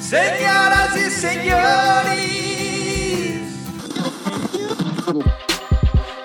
[0.00, 2.26] Senhoras e senhores,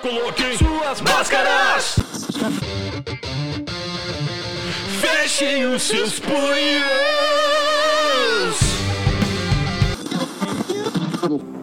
[0.02, 1.96] Coloquem suas máscaras.
[5.00, 6.92] Fechem os seus punhos.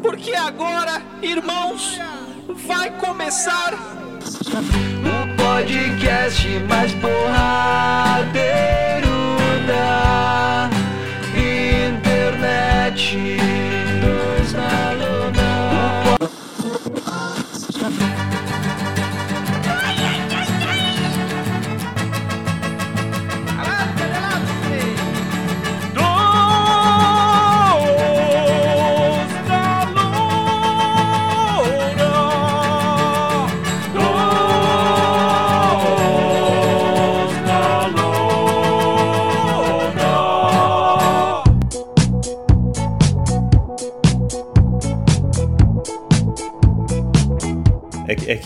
[0.01, 1.99] porque agora, irmãos,
[2.67, 8.29] vai começar O podcast mais porradeiro
[9.67, 10.69] da
[11.35, 13.19] internet.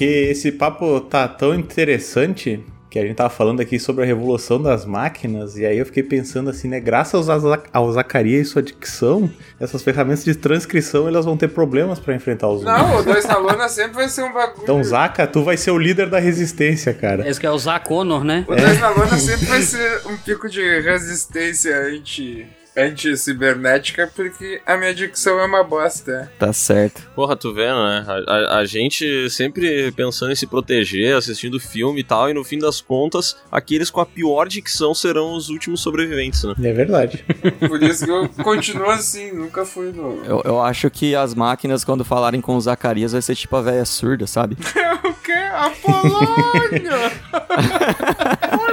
[0.04, 3.80] É, que- é que esse papo tá tão interessante que a gente tava falando aqui
[3.80, 6.80] sobre a revolução das máquinas, e aí eu fiquei pensando assim, né?
[6.80, 9.28] Graças ao, Zac- ao Zacarias e sua dicção,
[9.60, 12.88] essas ferramentas de transcrição elas vão ter problemas pra enfrentar os humanos.
[12.92, 14.62] Não, o dois na lona sempre vai ser um bagulho.
[14.62, 17.28] Então, Zaca, tu vai ser o líder da resistência, cara.
[17.28, 18.46] Esse que é o Zac Connor, né?
[18.48, 22.46] O dois na lona sempre vai ser um pico de resistência anti.
[22.76, 26.32] Anti-cibernética, porque a minha dicção é uma bosta.
[26.40, 27.02] Tá certo.
[27.16, 28.06] Porra, tu vendo, né?
[28.08, 32.44] A, a- a gente sempre pensando em se proteger, assistindo filme e tal, e no
[32.44, 36.54] fim das contas, aqueles com a pior dicção serão os últimos sobreviventes, né?
[36.64, 37.26] É verdade.
[37.68, 40.24] Por isso que eu continuo assim, nunca fui no.
[40.26, 43.62] Eu, eu acho que as máquinas, quando falarem com o Zacarias, vai ser tipo a
[43.62, 44.58] velha surda, sabe?
[45.04, 45.32] O quê?
[45.34, 47.12] A Polônia!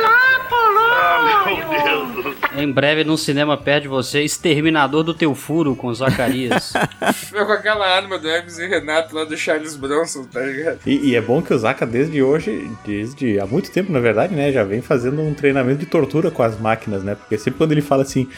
[2.61, 6.73] Em breve, no cinema perto de você, Exterminador do Teu Furo com Zacarias.
[7.31, 10.81] Foi com aquela arma do Hermes e Renato lá do Charles Bronson, tá ligado?
[10.87, 14.35] E, e é bom que o Zaca, desde hoje, desde há muito tempo, na verdade,
[14.35, 17.15] né, já vem fazendo um treinamento de tortura com as máquinas, né?
[17.15, 18.29] Porque sempre quando ele fala assim,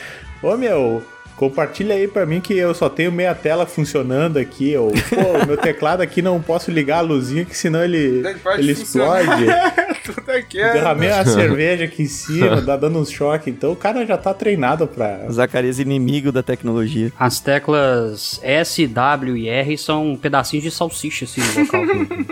[0.43, 1.03] ô meu,
[1.37, 5.57] compartilha aí pra mim que eu só tenho meia tela funcionando aqui, ou pô, meu
[5.57, 8.23] teclado aqui não posso ligar a luzinha que senão ele,
[8.59, 9.47] Ele explode.
[10.05, 10.73] Tudo aqui é.
[10.73, 13.49] Derramei a cerveja aqui em cima, dá dando uns choques.
[13.49, 15.31] Então o cara já tá treinado pra.
[15.31, 17.13] Zacarias inimigo da tecnologia.
[17.19, 22.27] As teclas S, W e R são pedacinhos de salsicha, assim, no dele.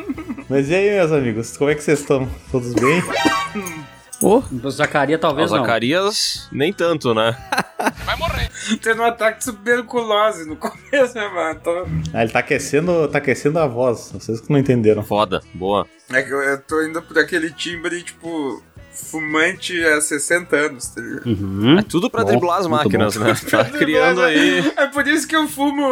[0.49, 2.29] Mas e aí, meus amigos, como é que vocês estão?
[2.51, 3.01] Todos bem?
[4.23, 5.59] Ô, O Zacarias O talvez não.
[5.59, 7.37] Zacarias, nem tanto, né?
[8.83, 11.61] Tendo um ataque de tuberculose no começo, né, mano?
[11.61, 14.11] Tô- Ah, ele tá aquecendo, tá aquecendo a voz.
[14.13, 15.03] Vocês que não entenderam.
[15.03, 15.87] Foda, boa.
[16.13, 21.01] É que eu, eu tô indo por aquele timbre, tipo, fumante há 60 anos, tá
[21.01, 21.27] ligado?
[21.27, 21.79] Uhum.
[21.79, 23.35] É tudo pra Bom, driblar as máquinas, né?
[23.51, 24.73] Tá criando aí.
[24.77, 25.83] É por isso que eu fumo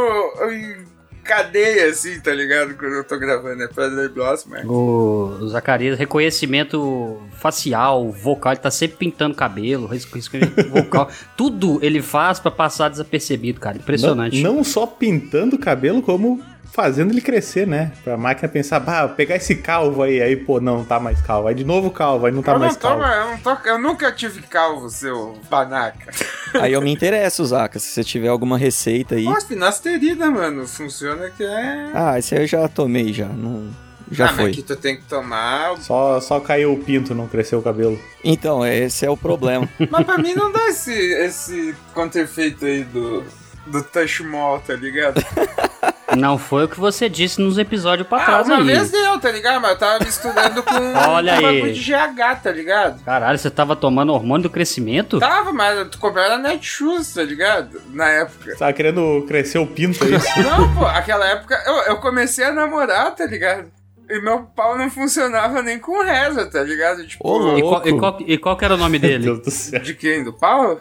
[0.51, 0.85] em
[1.29, 2.75] cadeia, assim, tá ligado?
[2.75, 4.71] Quando eu tô gravando, é pra driblar as máquinas.
[4.71, 11.11] O o Zacarias, reconhecimento facial, vocal, ele tá sempre pintando cabelo, reconhecimento vocal.
[11.37, 13.77] Tudo ele faz pra passar desapercebido, cara.
[13.77, 14.43] Impressionante.
[14.43, 16.43] Não, não só pintando o cabelo, como
[16.73, 17.93] fazendo ele crescer, né?
[18.05, 21.49] Pra máquina pensar, bah, vou pegar esse calvo aí, aí, pô, não tá mais calvo.
[21.49, 23.05] Aí de novo calvo, aí não tá eu, mais não tô, calvo.
[23.05, 26.13] eu, não tô, eu nunca tive calvo, seu panaca.
[26.61, 29.25] aí eu me interesso, Zaca, se você tiver alguma receita aí.
[29.25, 30.67] Nossa, finasterida, mano.
[30.67, 31.91] Funciona que é.
[31.95, 33.27] Ah, esse aí eu já tomei já.
[33.27, 33.89] Não...
[34.11, 34.53] Já ah, mas foi.
[34.53, 35.77] que tu tem que tomar.
[35.79, 37.99] Só, só caiu o pinto, não cresceu o cabelo.
[38.25, 39.69] Então, esse é o problema.
[39.91, 43.23] Mas pra mim não dá esse, esse contra-efeito aí do.
[43.71, 45.23] Do touch mall, tá ligado?
[46.17, 48.65] Não foi o que você disse nos episódios pra Ah, trás uma aí.
[48.65, 49.61] vez deu, tá ligado?
[49.61, 50.75] Mas eu tava misturando com
[51.11, 51.43] Olha um aí.
[51.43, 53.05] bagulho de GH, tá ligado?
[53.05, 55.21] Caralho, você tava tomando hormônio do crescimento?
[55.21, 57.81] Tava, mas tu comprava na Netshoes, tá ligado?
[57.91, 58.57] Na época.
[58.57, 60.43] Tava querendo crescer o pinto, é isso?
[60.43, 63.67] Não, pô, aquela época eu, eu comecei a namorar, tá ligado?
[64.11, 67.07] E meu pau não funcionava nem com reza, tá ligado?
[67.07, 67.69] Tipo, Ô, E louco.
[67.69, 69.41] qual, e, qual, e qual que era o nome dele?
[69.83, 70.25] De quem?
[70.25, 70.81] Do pau?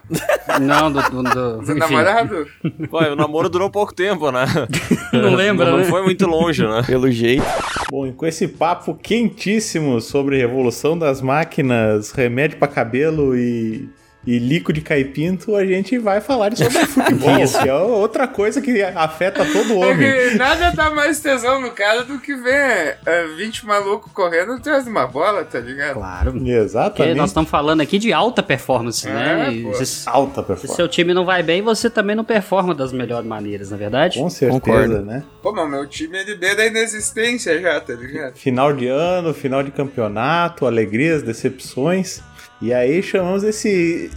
[0.62, 1.02] Não, do.
[1.02, 2.48] do, do, Do namorado?
[2.90, 4.46] Pô, o namoro durou pouco tempo, né?
[5.12, 5.84] Não lembra, Não né?
[5.86, 6.84] foi muito longe, né?
[6.88, 7.44] Pelo jeito.
[7.92, 13.90] Bom, e com esse papo quentíssimo sobre revolução das máquinas, remédio pra cabelo e,
[14.28, 18.84] e líquido de caipinto, a gente vai falar sobre futebol, que é outra coisa que
[18.84, 20.06] afeta todo homem.
[20.06, 24.84] É nada dá mais tesão no cara do que ver é, 20 malucos correndo atrás
[24.84, 25.94] de uma bola, tá ligado?
[25.94, 26.34] Claro.
[26.34, 27.16] Porque Exatamente.
[27.16, 29.60] nós estamos falando aqui de alta performance, né?
[29.60, 29.74] É, pô.
[29.74, 30.76] se, Alta se performance.
[30.76, 34.20] seu time não vai bem, você também não performa das melhores maneiras, na é verdade?
[34.20, 35.02] Com certeza, Concordo.
[35.04, 35.24] né?
[35.42, 38.36] Pô, mas meu time ele beira a inexistência já, tá ligado?
[38.36, 42.22] Final de ano, final de campeonato, alegrias, decepções.
[42.62, 44.10] E aí chamamos esse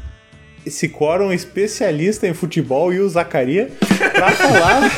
[0.64, 3.70] esse quórum especialista em futebol e o Zacaria
[4.12, 4.90] para falar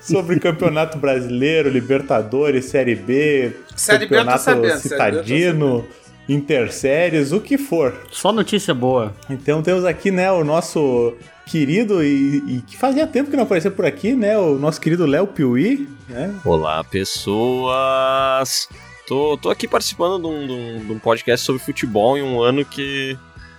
[0.00, 5.88] sobre campeonato brasileiro, Libertadores, Série B, Série campeonato sabendo, citadino,
[6.28, 7.94] interséries, o que for.
[8.10, 9.14] Só notícia boa.
[9.28, 11.14] Então temos aqui, né, o nosso
[11.46, 15.04] querido e, e que fazia tempo que não aparecia por aqui, né, o nosso querido
[15.04, 16.32] Léo Piuí, né?
[16.44, 18.68] Olá, pessoas!
[19.10, 22.40] Tô, tô aqui participando de um, de um- de um podcast sobre futebol em um
[22.40, 23.18] ano que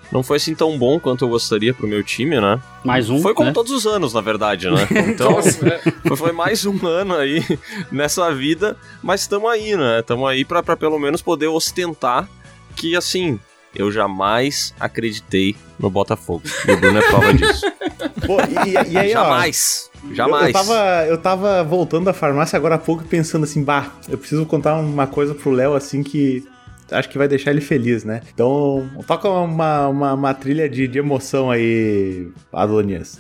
[0.10, 2.58] não foi assim tão bom quanto eu gostaria pro meu time, né?
[2.86, 3.22] Mais um.
[3.22, 3.54] Foi como né?
[3.54, 4.88] todos os anos, na verdade, né?
[5.12, 5.80] Então, Nossa, é.
[6.08, 7.44] foi- foi mais um ano aí
[7.92, 10.00] nessa vida, mas estamos aí, né?
[10.00, 12.30] Estamos aí pra pelo menos poder ostentar
[12.74, 13.38] que, assim,
[13.76, 16.44] eu jamais acreditei no Botafogo.
[16.68, 17.66] E o Bruno é prova disso.
[18.26, 19.90] Pô, e, e- aí, ó, jamais!
[20.04, 20.48] Eu, Jamais!
[20.48, 24.46] eu, tava, eu tava voltando da farmácia agora há pouco pensando assim, bah, eu preciso
[24.46, 26.44] contar uma coisa pro Léo assim que
[26.92, 28.22] acho que vai deixar ele feliz, né?
[28.34, 33.20] Então, toca uma, uma, uma trilha de, de emoção aí, Adonias.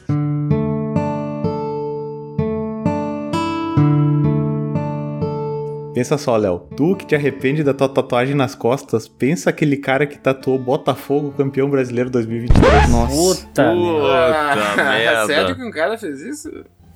[5.94, 6.68] Pensa só, Léo.
[6.76, 11.34] Tu que te arrepende da tua tatuagem nas costas, pensa aquele cara que tatuou Botafogo
[11.38, 12.90] campeão brasileiro 2023.
[12.90, 13.46] Nossa.
[13.46, 14.62] Puta, merda.
[14.62, 15.26] Puta merda!
[15.26, 16.50] Sério que um cara fez isso?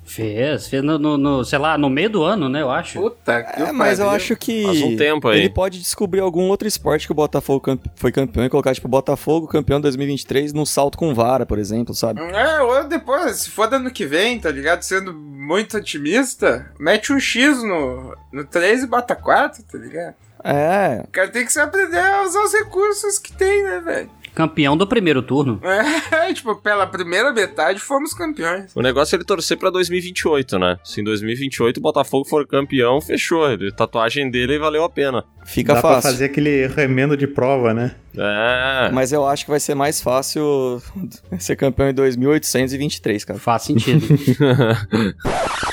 [0.06, 3.00] Fez, fez no, no- no, sei lá, no meio do ano, né, eu acho.
[3.00, 5.40] Puta que É, mas eu acho que Faz um tempo aí.
[5.40, 8.86] ele pode descobrir algum outro esporte que o Botafogo camp- foi campeão e colocar, tipo,
[8.86, 12.20] Botafogo campeão 2023 no salto com vara, por exemplo, sabe?
[12.20, 14.82] É, ou depois, se for ano que vem, tá ligado?
[14.82, 20.14] Sendo muito otimista, mete um X no, no 3 e bota 4, tá ligado?
[20.44, 24.10] É, O cara tem que se aprender a usar os recursos que tem, né, velho?
[24.36, 25.60] Campeão do primeiro turno.
[26.12, 28.74] É, tipo, pela primeira metade fomos campeões.
[28.74, 30.76] O negócio é ele torcer pra 2028, né?
[30.84, 33.44] Se em 2028 o Botafogo for campeão, fechou.
[33.44, 35.24] A tatuagem dele valeu a pena.
[35.44, 36.10] fica Dá pra fácil.
[36.10, 37.94] fazer aquele remendo de prova, né?
[38.16, 38.90] É.
[38.92, 40.80] Mas eu acho que vai ser mais fácil
[41.38, 43.38] ser campeão em 2823, cara.
[43.38, 44.06] Faz sentido.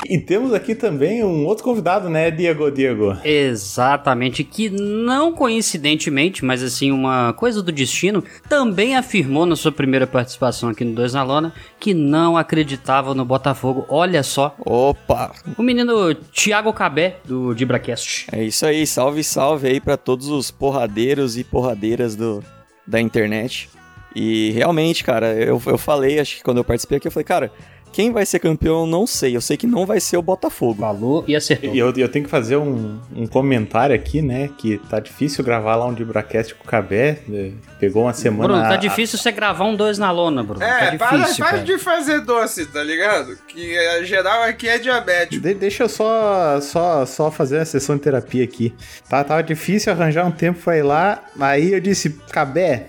[0.09, 2.69] E temos aqui também um outro convidado, né, Diego?
[2.69, 3.15] Diego.
[3.23, 8.21] Exatamente, que não coincidentemente, mas assim, uma coisa do destino,
[8.53, 13.25] também afirmou na sua primeira participação aqui no Dois na Lona que não acreditava no
[13.25, 13.83] Botafogo.
[13.89, 15.33] Olha só, Opa!
[15.57, 18.27] o menino Thiago Cabé, do Dibracast.
[18.31, 22.43] É isso aí, salve, salve aí pra todos os porradeiros e porradeiras do,
[22.85, 23.71] da internet.
[24.15, 27.51] E realmente, cara, eu, eu falei, acho que quando eu participei aqui, eu falei, cara,
[27.93, 29.35] quem vai ser campeão eu não sei.
[29.35, 30.81] Eu sei que não vai ser o Botafogo.
[30.81, 31.73] Falou e acertou.
[31.73, 34.49] E eu, eu tenho que fazer um, um comentário aqui, né?
[34.57, 37.19] Que tá difícil gravar lá um Dibracast com o Cabé.
[37.27, 38.47] né, Pegou uma semana.
[38.47, 40.63] Bruno, tá a- difícil você gravar um dois na lona, Bruno.
[40.63, 41.63] É, tá para, difícil, para cara.
[41.63, 43.37] de fazer doce, tá ligado?
[43.47, 45.41] Que a geral aqui é diabético.
[45.41, 48.73] De- deixa eu só, só, só fazer a sessão de terapia aqui.
[49.07, 51.23] Tá, tava difícil arranjar um tempo pra ir lá.
[51.39, 52.87] Aí eu disse, Cabé,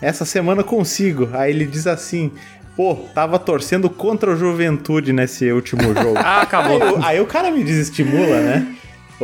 [0.00, 1.30] essa semana eu consigo.
[1.32, 2.32] Aí ele diz assim.
[2.76, 6.14] Pô, tava torcendo contra o Juventude nesse último jogo.
[6.16, 6.82] Ah, acabou.
[6.82, 8.76] Aí, o- aí o cara me desestimula, né?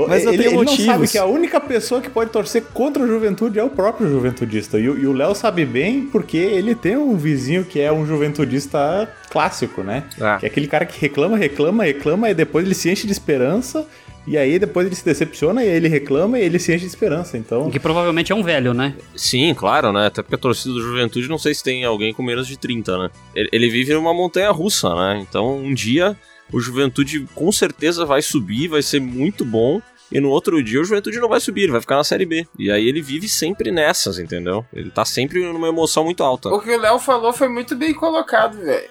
[0.06, 3.02] Mas eu ele, tenho ele não sabe que a única pessoa que pode torcer contra
[3.02, 4.78] o Juventude é o próprio Juventudista.
[4.78, 8.06] E, o- e o Léo sabe bem porque ele tem um vizinho que é um
[8.06, 10.04] Juventudista clássico, né?
[10.20, 10.36] Ah.
[10.38, 13.84] Que é aquele cara que reclama, reclama, reclama e depois ele se enche de esperança.
[14.28, 16.86] E aí depois ele se decepciona e aí ele reclama e ele se enche de
[16.86, 17.38] esperança.
[17.38, 18.94] Então, Que provavelmente é um velho, né?
[19.16, 20.06] Sim, claro, né?
[20.06, 22.98] Até porque a torcida do Juventude não sei se tem alguém com menos de 30,
[22.98, 23.10] né?
[23.34, 25.24] Ele, ele vive numa montanha russa, né?
[25.26, 26.16] Então um dia
[26.52, 29.80] o Juventude com certeza vai subir, vai ser muito bom.
[30.10, 32.46] E no outro dia o Juventude não vai subir, ele vai ficar na Série B.
[32.58, 34.64] E aí ele vive sempre nessas, entendeu?
[34.72, 36.48] Ele tá sempre numa emoção muito alta.
[36.48, 38.88] O que o Léo falou foi muito bem colocado, velho.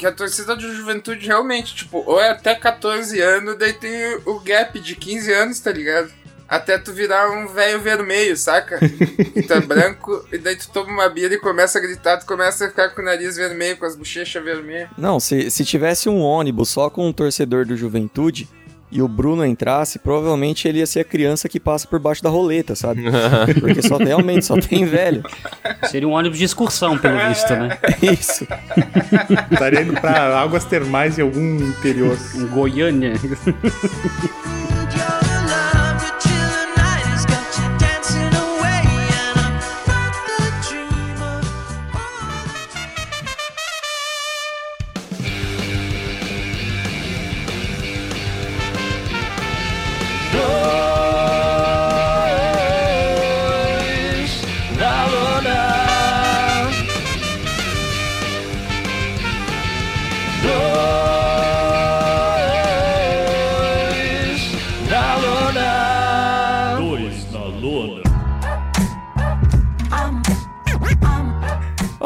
[0.00, 3.92] Que a torcida do Juventude realmente, tipo, ou é até 14 anos, daí tem
[4.24, 6.10] o gap de 15 anos, tá ligado?
[6.48, 8.78] Até tu virar um velho vermelho, saca?
[8.78, 12.24] que tu é branco, e daí tu toma uma bira e começa a gritar, tu
[12.24, 14.88] começa a ficar com o nariz vermelho, com as bochechas vermelhas.
[14.96, 18.48] Não, se, se tivesse um ônibus só com um torcedor do Juventude
[18.90, 22.30] e o Bruno entrasse, provavelmente ele ia ser a criança que passa por baixo da
[22.30, 23.04] roleta, sabe?
[23.60, 25.22] Porque só realmente só tem velho.
[25.88, 27.78] Seria um ônibus de excursão, pelo visto, né?
[28.02, 28.46] Isso.
[29.50, 32.18] estaria indo pra águas termais em algum interior.
[32.36, 33.12] Um Goiânia.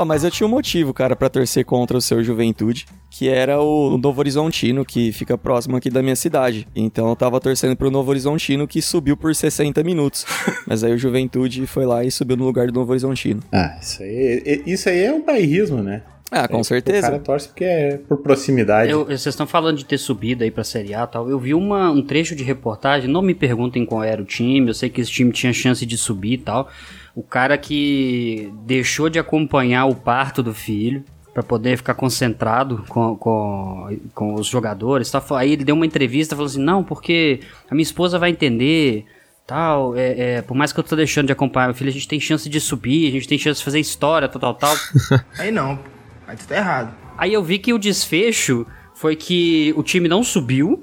[0.04, 3.58] Ó, mas eu tinha um motivo, cara, pra torcer contra o seu Juventude, que era
[3.60, 6.68] o Novo Horizontino, que fica próximo aqui da minha cidade.
[6.76, 10.26] Então eu tava torcendo pro Novo Horizontino, que subiu por 60 minutos.
[10.68, 13.40] mas aí o Juventude foi lá e subiu no lugar do Novo Horizontino.
[13.50, 16.02] Ah, isso aí, isso aí é um bairrismo, né?
[16.30, 17.02] Ah, com O certeza.
[17.02, 18.90] cara torce porque é por proximidade.
[18.90, 21.30] Eu- vocês estão falando de ter subido aí pra Série A e tal.
[21.30, 24.74] Eu vi uma, um trecho de reportagem, não me perguntem qual era o time, eu
[24.74, 26.68] sei que esse time tinha chance de subir e tal.
[27.14, 31.04] O cara que deixou de acompanhar o parto do filho
[31.34, 35.10] pra poder ficar concentrado com, com, com os jogadores.
[35.10, 35.22] Tá?
[35.36, 39.04] Aí ele deu uma entrevista falando assim: não, porque a minha esposa vai entender.
[39.46, 42.08] Tal, é, é, por mais que eu tô deixando de acompanhar meu filho, a gente
[42.08, 44.74] tem chance de subir, a gente tem chance de fazer história, tal, tal, tal.
[45.38, 45.78] Aí não,
[46.26, 46.94] aí tu tá errado.
[47.18, 50.82] Aí eu vi que o desfecho foi que o time não subiu,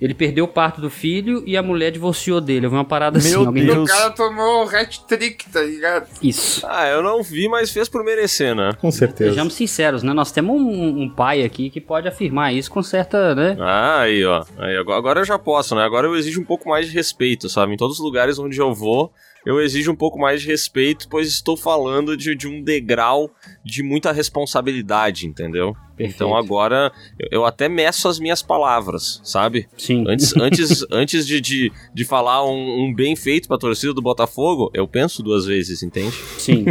[0.00, 2.68] ele perdeu o parto do filho e a mulher divorciou dele.
[2.68, 3.30] Vi uma parada assim.
[3.30, 3.66] Meu alguém...
[3.66, 3.90] Deus.
[3.90, 6.08] O cara tomou o hat-trick, tá ligado?
[6.22, 6.66] Isso.
[6.66, 8.72] Ah, eu não vi, mas fez por merecer, né?
[8.80, 9.30] Com certeza.
[9.30, 10.12] Sejamos sinceros, né?
[10.12, 13.56] Nós temos um, um pai aqui que pode afirmar isso com certa, né?
[13.60, 14.44] Ah, aí, ó.
[14.58, 15.82] Aí, agora, agora eu já posso, né?
[15.82, 17.74] Agora eu exijo um pouco mais de respeito, sabe?
[17.74, 19.12] Em todos os lugares onde eu vou,
[19.44, 23.30] eu exijo um pouco mais de respeito, pois estou falando de, de um degrau
[23.64, 25.74] de muita responsabilidade, entendeu?
[26.00, 26.14] Perfeito.
[26.14, 26.90] Então agora
[27.30, 29.68] eu, até meço as minhas palavras, sabe?
[29.76, 30.04] Sim.
[30.08, 34.70] Antes, antes, antes de, de, de falar um, um bem feito pra torcida do Botafogo,
[34.72, 36.16] eu penso duas vezes, entende?
[36.38, 36.64] Sim.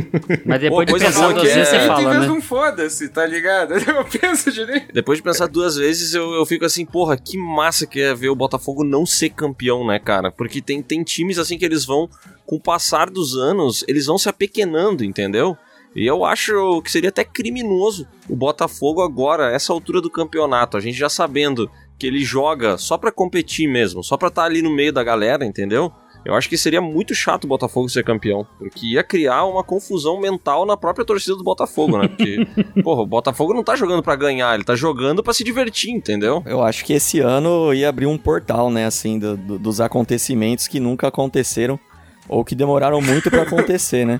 [0.45, 1.79] Mas depois Pô, de pensar duas que vezes, é.
[1.79, 2.31] você fala, né?
[2.31, 3.73] um foda-se, tá ligado?
[3.89, 4.93] Eu penso direito.
[4.93, 8.29] Depois de pensar duas vezes, eu, eu fico assim, porra, que massa que é ver
[8.29, 10.31] o Botafogo não ser campeão, né, cara?
[10.31, 12.09] Porque tem, tem times assim que eles vão,
[12.45, 15.57] com o passar dos anos, eles vão se apequenando, entendeu?
[15.95, 20.79] E eu acho que seria até criminoso o Botafogo agora, essa altura do campeonato, a
[20.79, 24.69] gente já sabendo que ele joga só pra competir mesmo, só pra estar ali no
[24.71, 25.91] meio da galera, entendeu?
[26.25, 30.19] Eu acho que seria muito chato o Botafogo ser campeão, porque ia criar uma confusão
[30.19, 32.07] mental na própria torcida do Botafogo, né?
[32.09, 32.45] Porque,
[32.83, 36.43] porra, o Botafogo não tá jogando pra ganhar, ele tá jogando pra se divertir, entendeu?
[36.45, 40.67] Eu acho que esse ano ia abrir um portal, né, assim, do- do- dos acontecimentos
[40.67, 41.79] que nunca aconteceram
[42.27, 44.19] ou que demoraram muito pra acontecer, né?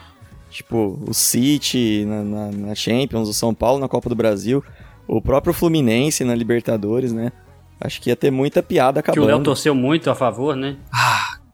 [0.50, 4.64] Tipo, o City na, na- na Champions, o São Paulo na Copa do Brasil,
[5.08, 7.32] o próprio Fluminense na Libertadores, né?
[7.80, 9.46] Acho que ia ter muita piada Que o Léo acabando.
[9.46, 10.76] torceu muito a favor, né?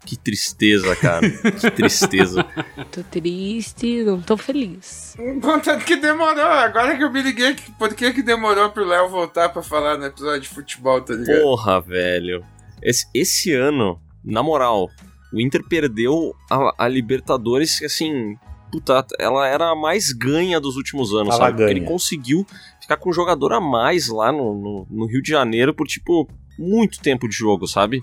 [0.06, 1.28] Que tristeza, cara.
[1.30, 2.44] Que tristeza.
[2.92, 5.16] Tô triste, não tô feliz.
[5.42, 6.46] Contanto que demorou.
[6.46, 10.06] Agora que eu me liguei, por que que demorou pro Léo voltar pra falar no
[10.06, 11.42] episódio de futebol, tá ligado?
[11.42, 12.46] Porra, velho.
[12.84, 14.90] Esse, esse ano, na moral,
[15.34, 18.36] o Inter perdeu a, a Libertadores, assim,
[18.72, 21.58] puta, ela era a mais ganha dos últimos anos, Tava sabe?
[21.58, 21.78] Porque ganha.
[21.78, 22.46] Ele conseguiu
[22.82, 26.28] ficar com um jogador a mais lá no, no, no Rio de Janeiro por, tipo,
[26.58, 28.02] muito tempo de jogo, sabe?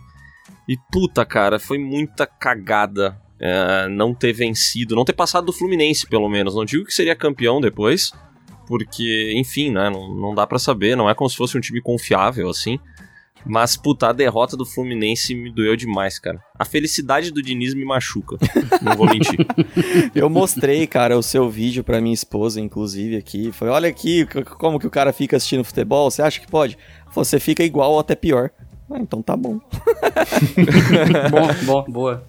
[0.69, 6.07] E puta, cara, foi muita cagada é, não ter vencido, não ter passado do Fluminense,
[6.07, 6.55] pelo menos.
[6.55, 8.13] Não digo que seria campeão depois,
[8.67, 11.81] porque, enfim, né, não, não dá pra saber, não é como se fosse um time
[11.81, 12.79] confiável, assim.
[13.45, 16.41] Mas, puta, a derrota do Fluminense me doeu demais, cara.
[16.59, 18.37] A felicidade do Diniz me machuca,
[18.81, 19.39] não vou mentir.
[20.15, 23.51] Eu mostrei, cara, o seu vídeo pra minha esposa, inclusive, aqui.
[23.53, 24.27] Foi, olha aqui
[24.59, 26.11] como que o cara fica assistindo futebol.
[26.11, 26.79] Você acha que pode?
[27.13, 28.51] Você fica igual ou até pior.
[28.91, 29.59] Ah, então tá bom.
[31.31, 32.27] bom, bom, boa.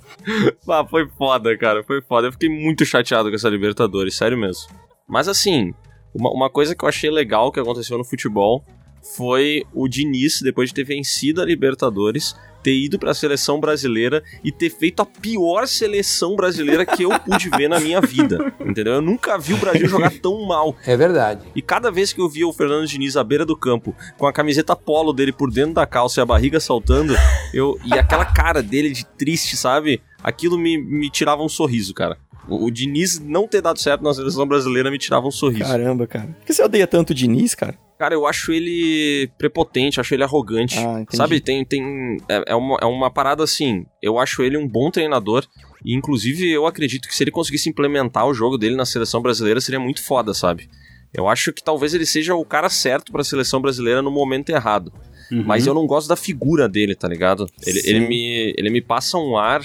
[0.67, 2.27] Ah, foi foda, cara, foi foda.
[2.27, 4.69] Eu fiquei muito chateado com essa Libertadores, sério mesmo.
[5.07, 5.73] Mas assim,
[6.13, 8.63] uma, uma coisa que eu achei legal que aconteceu no futebol
[9.03, 14.51] foi o Diniz, depois de ter vencido a Libertadores, ter ido pra seleção brasileira e
[14.51, 18.53] ter feito a pior seleção brasileira que eu pude ver na minha vida.
[18.65, 18.93] Entendeu?
[18.93, 20.75] Eu nunca vi o Brasil jogar tão mal.
[20.85, 21.41] É verdade.
[21.53, 24.31] E cada vez que eu via o Fernando Diniz à beira do campo, com a
[24.31, 27.13] camiseta polo dele por dentro da calça e a barriga saltando,
[27.53, 30.01] eu e aquela cara dele de triste, sabe?
[30.23, 32.17] Aquilo me, me tirava um sorriso, cara.
[32.47, 35.69] O, o Diniz não ter dado certo na seleção brasileira me tirava um sorriso.
[35.69, 36.27] Caramba, cara.
[36.27, 37.77] Por que você odeia tanto o Diniz, cara?
[37.97, 40.77] Cara, eu acho ele prepotente, acho ele arrogante.
[40.77, 41.05] Ah.
[41.11, 41.63] Sabe, tem.
[41.63, 43.85] tem é, é uma, é uma parada assim.
[44.01, 45.45] Eu acho ele um bom treinador.
[45.85, 49.61] E inclusive eu acredito que se ele conseguisse implementar o jogo dele na seleção brasileira
[49.61, 50.69] seria muito foda, sabe?
[51.13, 54.91] Eu acho que talvez ele seja o cara certo pra seleção brasileira no momento errado.
[55.31, 55.43] Uhum.
[55.45, 57.47] Mas eu não gosto da figura dele, tá ligado?
[57.65, 59.61] Ele, ele, me, ele me passa um ar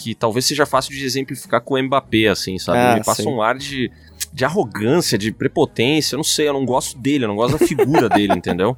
[0.00, 2.78] que talvez seja fácil de exemplificar com o Mbappé, assim, sabe?
[2.78, 3.28] Ah, ele passa sim.
[3.28, 3.90] um ar de,
[4.32, 7.66] de arrogância, de prepotência, eu não sei, eu não gosto dele, eu não gosto da
[7.66, 8.74] figura dele, entendeu?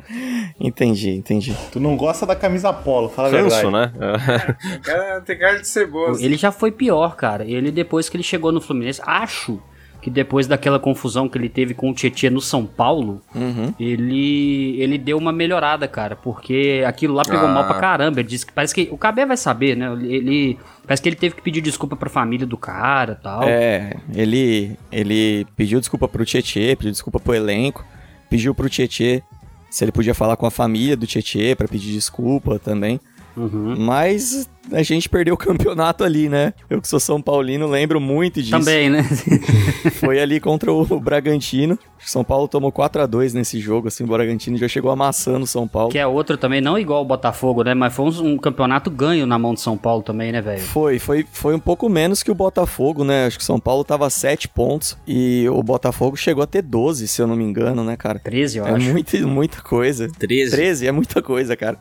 [0.59, 1.57] Entendi, entendi.
[1.71, 3.99] Tu não gosta da camisa polo, fala a Canso, verdade.
[3.99, 4.57] né?
[4.77, 6.21] O cara tem cara de cebola.
[6.21, 7.45] Ele já foi pior, cara.
[7.45, 9.61] Ele, depois que ele chegou no Fluminense, acho
[10.03, 13.73] que depois daquela confusão que ele teve com o Tietchan no São Paulo, Uhum.
[13.81, 17.53] ele ele deu uma melhorada, cara, porque aquilo lá pegou Ah.
[17.55, 18.21] mal pra caramba.
[18.21, 19.87] Ele disse que parece que o Cabé vai saber, né?
[20.03, 23.43] Ele parece que ele teve que pedir desculpa pra família do cara, e tal.
[23.45, 27.85] É, ele, ele pediu desculpa pro Tietê, pediu desculpa pro elenco,
[28.29, 29.23] pediu pro Tietê
[29.71, 33.01] se ele podia falar com a família do Tietê pra pedir desculpa também.
[33.37, 33.75] Uhum.
[33.79, 36.53] Mas a gente perdeu o campeonato ali, né?
[36.71, 38.59] Eu que sou São Paulino lembro muito disso.
[38.59, 39.03] Também, né?
[39.99, 41.79] Foi ali contra o Bragantino.
[41.99, 45.47] São Paulo tomou 4 a 2 nesse jogo, assim, o Bragantino já chegou amassando o
[45.47, 45.91] São Paulo.
[45.91, 47.75] que é outro também, não igual o Botafogo, né?
[47.75, 50.61] Mas foi um, um campeonato ganho na mão de São Paulo também, né, velho?
[50.61, 53.27] Foi, foi, foi um pouco menos que o Botafogo, né?
[53.27, 56.63] Acho que o São Paulo tava a 7 pontos e o Botafogo chegou a ter
[56.63, 58.19] 12, se eu não me engano, né, cara?
[58.19, 58.91] 13, eu É acho.
[58.91, 60.09] muita, muita coisa.
[60.19, 60.51] 13.
[60.51, 61.79] 13 é muita coisa, cara.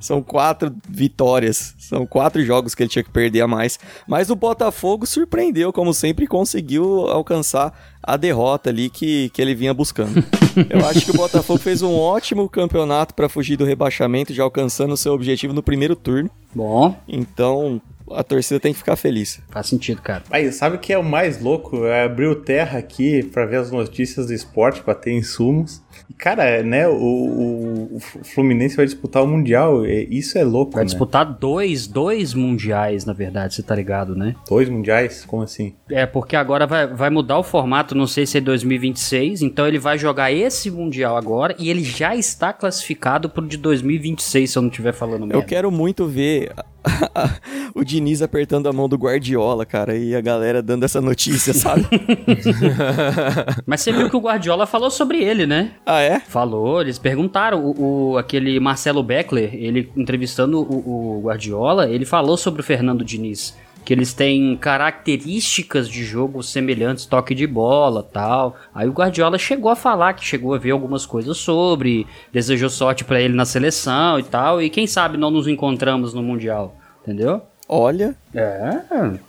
[0.00, 1.74] São quatro vitórias.
[1.78, 3.78] São quatro jogos que ele tinha que perder a mais.
[4.06, 9.54] Mas o Botafogo surpreendeu, como sempre, e conseguiu alcançar a derrota ali que, que ele
[9.54, 10.24] vinha buscando.
[10.70, 14.92] Eu acho que o Botafogo fez um ótimo campeonato para fugir do rebaixamento, já alcançando
[14.92, 16.30] o seu objetivo no primeiro turno.
[16.54, 19.40] Bom, Então, a torcida tem que ficar feliz.
[19.50, 20.22] faz sentido, cara.
[20.30, 21.84] Aí, sabe o que é o mais louco?
[21.84, 25.82] É abrir o Terra aqui pra ver as notícias do esporte, pra ter insumos.
[26.16, 29.84] Cara, né, o, o- o Fluminense vai disputar o Mundial.
[29.86, 30.86] e Isso é louco, Vai né?
[30.86, 34.34] disputar dois, dois mundiais, na verdade, você tá ligado, né?
[34.48, 35.24] Dois mundiais?
[35.26, 35.74] Como assim?
[35.90, 39.78] É, porque agora vai, vai mudar o formato, não sei se é 2026, então ele
[39.78, 44.62] vai jogar esse Mundial agora e ele já está classificado pro de 2026, se eu
[44.62, 45.34] não estiver falando merda.
[45.36, 46.52] Eu quero muito ver
[47.74, 51.86] o Diniz apertando a mão do Guardiola, cara, e a galera dando essa notícia, sabe?
[53.66, 55.72] Mas você viu que o Guardiola falou sobre ele, né?
[55.86, 56.20] ah, é?
[56.20, 62.36] Falou, eles perguntaram, o, o- aquele Marcelo Beckler, ele entrevistando o, o Guardiola, ele falou
[62.36, 63.56] sobre o Fernando Diniz.
[63.88, 68.54] Que eles têm características de jogo semelhantes, toque de bola tal.
[68.74, 73.02] Aí o Guardiola chegou a falar que chegou a ver algumas coisas sobre, desejou sorte
[73.02, 74.60] pra ele na seleção e tal.
[74.60, 77.40] E quem sabe não nos encontramos no Mundial, entendeu?
[77.66, 78.80] Olha, É,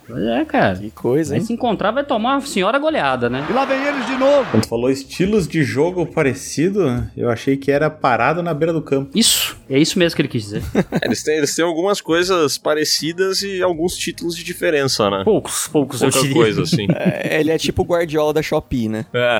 [0.06, 0.76] pois é, cara.
[0.76, 1.46] que coisa, Aí hein?
[1.46, 3.46] se encontrar vai tomar uma senhora goleada, né?
[4.50, 9.10] Quando falou estilos de jogo parecido, eu achei que era parado na beira do campo.
[9.14, 10.62] Isso, é isso mesmo que ele quis dizer.
[11.02, 15.22] Eles, têm, eles têm algumas coisas parecidas e alguns títulos de diferença, né?
[15.24, 16.42] Poucos, poucos eu Pouca diria.
[16.42, 16.86] coisa, assim.
[17.00, 19.06] É, ele é tipo o Guardiola da Shopee, né?
[19.14, 19.38] É.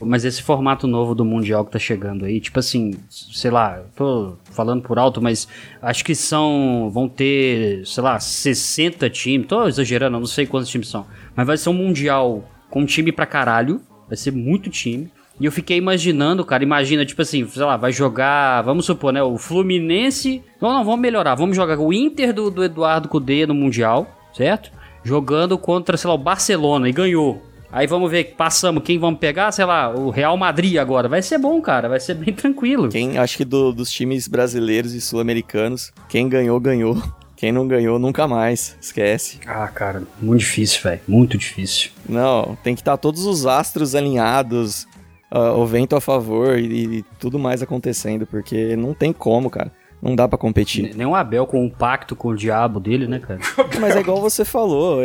[0.00, 4.36] Mas esse formato novo do Mundial que tá chegando aí, tipo assim, sei lá, tô
[4.50, 5.46] falando por alto, mas
[5.80, 6.90] acho que são.
[6.92, 8.18] vão ter, sei lá,
[8.54, 9.46] 60 times.
[9.46, 11.06] Tô exagerando, não sei quantos times são.
[11.36, 13.80] Mas vai ser um Mundial com time pra caralho.
[14.06, 15.10] Vai ser muito time.
[15.40, 19.22] E eu fiquei imaginando, cara, imagina, tipo assim, sei lá, vai jogar, vamos supor, né,
[19.22, 20.42] o Fluminense.
[20.60, 21.36] Não, não, vamos melhorar.
[21.36, 24.72] Vamos jogar o Inter do, do Eduardo Cudê no Mundial, certo?
[25.04, 27.40] Jogando contra, sei lá, o Barcelona e ganhou.
[27.70, 29.52] Aí vamos ver, passamos, quem vamos pegar?
[29.52, 31.06] Sei lá, o Real Madrid agora.
[31.06, 32.88] Vai ser bom, cara, vai ser bem tranquilo.
[32.88, 37.00] Quem, acho que do- dos times brasileiros e sul-americanos, quem ganhou, ganhou.
[37.38, 38.76] Quem não ganhou, nunca mais.
[38.80, 39.38] Esquece.
[39.46, 41.00] Ah, cara, muito difícil, velho.
[41.06, 41.92] Muito difícil.
[42.08, 44.88] Não, tem que estar todos os astros alinhados,
[45.30, 49.70] ah, o vento a favor e, e tudo mais acontecendo, porque não tem como, cara.
[50.02, 50.94] Não dá pra competir.
[50.96, 53.38] Nem o Abel com um pacto com o diabo dele, né, cara?
[53.80, 54.98] Mas é igual você falou,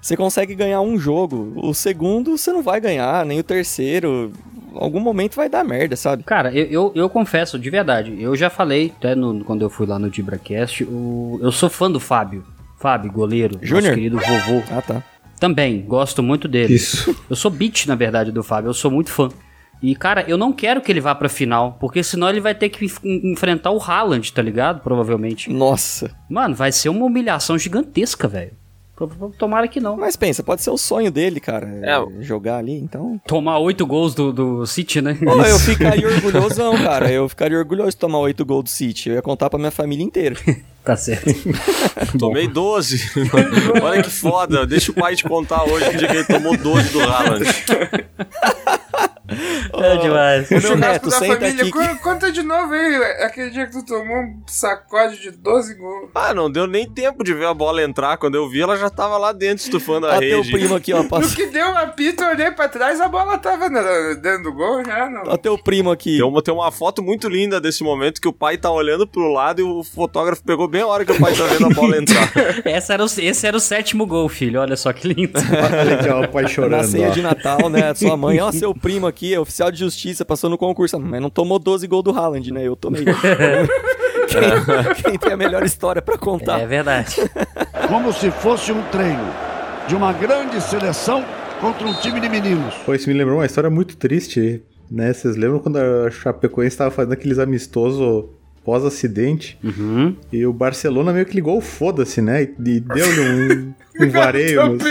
[0.00, 4.32] você consegue ganhar um jogo, o segundo você não vai ganhar, nem o terceiro.
[4.78, 6.22] Algum momento vai dar merda, sabe?
[6.22, 9.86] Cara, eu, eu, eu confesso, de verdade, eu já falei, até no, quando eu fui
[9.86, 12.44] lá no DibraCast, o, eu sou fã do Fábio.
[12.78, 13.94] Fábio, goleiro, nosso Júnior?
[13.94, 14.62] querido vovô.
[14.70, 15.02] Ah, tá.
[15.40, 16.74] Também, gosto muito dele.
[16.74, 17.14] Isso.
[17.28, 19.28] Eu sou beat, na verdade, do Fábio, eu sou muito fã.
[19.82, 22.70] E, cara, eu não quero que ele vá pra final, porque senão ele vai ter
[22.70, 24.80] que enf- enfrentar o Haaland, tá ligado?
[24.80, 25.50] Provavelmente.
[25.52, 26.10] Nossa.
[26.30, 28.52] Mano, vai ser uma humilhação gigantesca, velho.
[29.38, 29.96] Tomara que não.
[29.96, 31.68] Mas pensa, pode ser o sonho dele, cara.
[31.82, 32.22] É.
[32.22, 33.20] Jogar ali, então.
[33.26, 35.18] Tomar oito gols do, do City, né?
[35.22, 37.10] Pô, eu ficaria orgulhosão, cara.
[37.12, 39.10] Eu ficaria orgulhoso de tomar oito gols do City.
[39.10, 40.36] Eu ia contar pra minha família inteira.
[40.86, 41.26] Tá certo.
[42.16, 43.10] Tomei 12.
[43.82, 44.64] Olha que foda.
[44.64, 47.44] Deixa o pai te contar hoje o dia que ele tomou 12 do Haaland.
[49.82, 50.48] É demais.
[50.50, 51.62] Meu Churrasco neto, da senta família.
[51.62, 51.70] aqui.
[51.70, 56.10] Con- Conta de novo aí, aquele dia que tu tomou um sacode de 12 gols.
[56.14, 58.16] Ah, não deu nem tempo de ver a bola entrar.
[58.16, 60.50] Quando eu vi, ela já tava lá dentro estufando a teu rede.
[60.52, 61.02] primo aqui, ó.
[61.06, 61.36] No Passou...
[61.36, 64.84] que deu uma pita, eu olhei pra trás, a bola tava na- dentro do gol
[64.84, 65.22] já, não.
[65.26, 66.16] Ó, teu primo aqui.
[66.18, 69.30] Tem uma, tem uma foto muito linda desse momento que o pai tá olhando pro
[69.32, 71.96] lado e o fotógrafo pegou bem a hora que o pai tá vendo a bola
[71.98, 72.32] entrar.
[72.64, 74.60] Essa era o- esse era o sétimo gol, filho.
[74.60, 75.32] Olha só que lindo.
[75.38, 76.84] Olha aqui, ó, o pai Na chorando.
[76.86, 77.10] ceia ó.
[77.10, 77.94] de Natal, né?
[77.94, 80.98] Sua mãe, ó, seu primo aqui, é oficial de justiça, passou no concurso.
[80.98, 82.64] Mas não tomou 12 gols do Haaland, né?
[82.64, 83.04] Eu tomei.
[84.28, 86.60] quem, quem tem a melhor história pra contar?
[86.60, 87.16] É verdade.
[87.88, 89.32] como se fosse um treino
[89.88, 91.24] de uma grande seleção
[91.60, 92.74] contra um time de meninos.
[92.84, 95.12] Pô, isso me lembrou uma história muito triste, né?
[95.12, 98.26] Vocês lembram quando a Chapecoense estava fazendo aqueles amistosos
[98.64, 99.58] pós-acidente?
[99.62, 100.16] Uhum.
[100.32, 102.42] E o Barcelona meio que ligou o foda-se, né?
[102.42, 103.74] E, e deu-lhe um,
[104.04, 104.82] um vareio nos,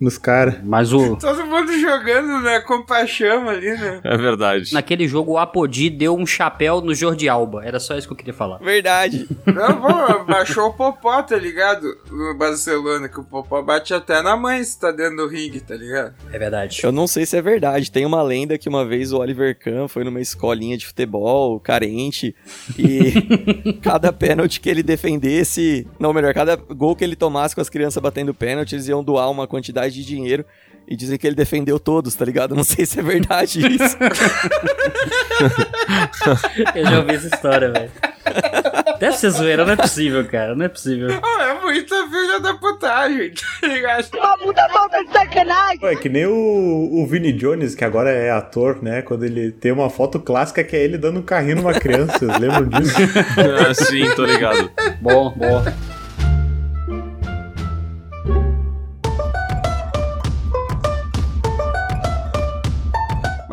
[0.00, 0.56] nos caras.
[0.62, 1.16] Mas o.
[1.20, 2.60] Todo mundo jogando, né?
[2.60, 4.00] Com paixão ali, né?
[4.04, 4.72] É verdade.
[4.72, 7.64] Naquele jogo, o Apodi deu um chapéu no Jordi Alba.
[7.64, 8.58] Era só isso que eu queria falar.
[8.58, 9.28] Verdade.
[9.46, 11.96] Não, pô, baixou o Popó, tá ligado?
[12.10, 15.74] No Barcelona, que o Popó bate até na mãe se tá dentro do ringue, tá
[15.74, 16.14] ligado?
[16.32, 16.80] É verdade.
[16.82, 17.90] Eu não sei se é verdade.
[17.90, 22.34] Tem uma lenda que uma vez o Oliver Kahn foi numa escolinha de futebol carente
[22.78, 27.68] e cada pênalti que ele defendesse, não, melhor, cada gol que ele tomasse com as
[27.68, 30.44] crianças batendo pênalti, eles iam doar uma quantidade de dinheiro
[30.86, 32.54] e dizem que ele defendeu todos, tá ligado?
[32.54, 33.96] Não sei se é verdade isso.
[36.74, 37.90] Eu já ouvi essa história, velho.
[38.98, 40.54] Deve ser zoeira, não é possível, cara.
[40.54, 41.08] Não é possível.
[41.22, 44.10] Ah, é muita filha da putagem, tá ligado?
[45.80, 49.02] Pô, é que nem o, o Vini Jones, que agora é ator, né?
[49.02, 52.18] Quando ele tem uma foto clássica que é ele dando um carrinho numa criança.
[52.18, 52.94] Vocês lembram disso?
[53.68, 54.70] Ah, sim, tô ligado.
[55.00, 55.62] Bom, bom.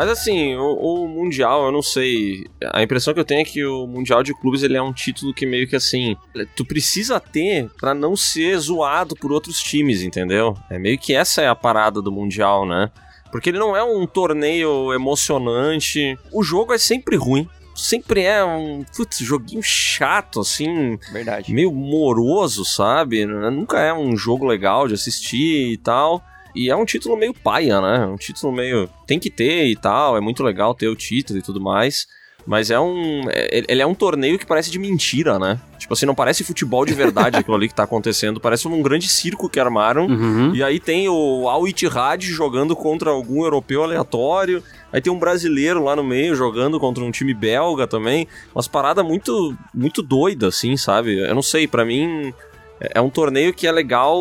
[0.01, 2.47] Mas assim, o, o Mundial, eu não sei.
[2.73, 5.31] A impressão que eu tenho é que o Mundial de Clubes ele é um título
[5.31, 6.17] que meio que assim.
[6.55, 10.57] Tu precisa ter pra não ser zoado por outros times, entendeu?
[10.71, 12.89] É meio que essa é a parada do Mundial, né?
[13.31, 16.17] Porque ele não é um torneio emocionante.
[16.33, 17.47] O jogo é sempre ruim.
[17.75, 21.53] Sempre é um putz, joguinho chato, assim, Verdade.
[21.53, 23.23] meio moroso, sabe?
[23.27, 26.23] Nunca é um jogo legal de assistir e tal.
[26.55, 28.05] E é um título meio paia, né?
[28.05, 28.89] Um título meio.
[29.07, 32.07] Tem que ter e tal, é muito legal ter o título e tudo mais.
[32.45, 33.21] Mas é um.
[33.29, 35.59] é- Ele é um torneio que parece de mentira, né?
[35.77, 38.39] Tipo assim, não parece futebol de verdade aquilo ali que tá acontecendo.
[38.39, 40.07] Parece um grande circo que armaram.
[40.07, 40.55] Uhum.
[40.55, 44.63] E aí tem o Al Ittihad jogando contra algum europeu aleatório.
[44.91, 48.27] Aí tem um brasileiro lá no meio jogando contra um time belga também.
[48.55, 51.19] Umas paradas muito, muito doidas, assim, sabe?
[51.19, 52.33] Eu não sei, pra mim
[52.79, 54.19] é é um torneio que é legal.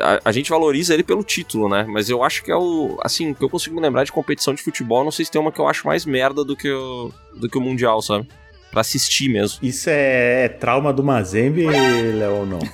[0.00, 1.86] A, a gente valoriza ele pelo título, né?
[1.88, 2.98] Mas eu acho que é o.
[3.02, 5.52] Assim, que eu consigo me lembrar de competição de futebol, não sei se tem uma
[5.52, 8.28] que eu acho mais merda do que o, do que o Mundial, sabe?
[8.70, 9.58] Pra assistir mesmo.
[9.62, 12.58] Isso é, é trauma do Mazembe, Léo, ou não?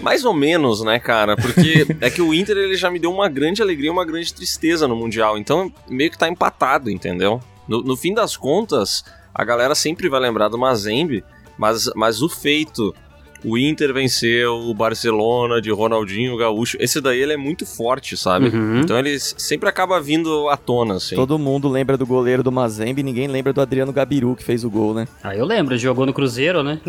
[0.00, 1.34] Mais ou menos, né, cara?
[1.34, 4.32] Porque é que o Inter ele já me deu uma grande alegria e uma grande
[4.32, 5.38] tristeza no Mundial.
[5.38, 7.40] Então, meio que tá empatado, entendeu?
[7.66, 9.02] No, no fim das contas,
[9.34, 11.24] a galera sempre vai lembrar do Mazembe,
[11.58, 12.94] mas, mas o feito.
[13.44, 16.76] O Inter venceu o Barcelona de Ronaldinho Gaúcho.
[16.80, 18.46] Esse daí ele é muito forte, sabe?
[18.48, 18.80] Uhum.
[18.80, 21.14] Então ele sempre acaba vindo à tona, assim.
[21.14, 24.64] Todo mundo lembra do goleiro do Mazembe e ninguém lembra do Adriano Gabiru que fez
[24.64, 25.06] o gol, né?
[25.22, 26.80] Ah, eu lembro, jogou no Cruzeiro, né?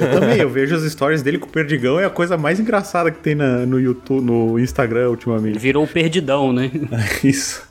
[0.00, 3.10] Eu também, eu vejo as stories dele com o Perdigão, é a coisa mais engraçada
[3.10, 5.58] que tem na- no YouTube, no Instagram ultimamente.
[5.58, 6.70] Virou o perdidão, né?
[7.22, 7.62] Isso.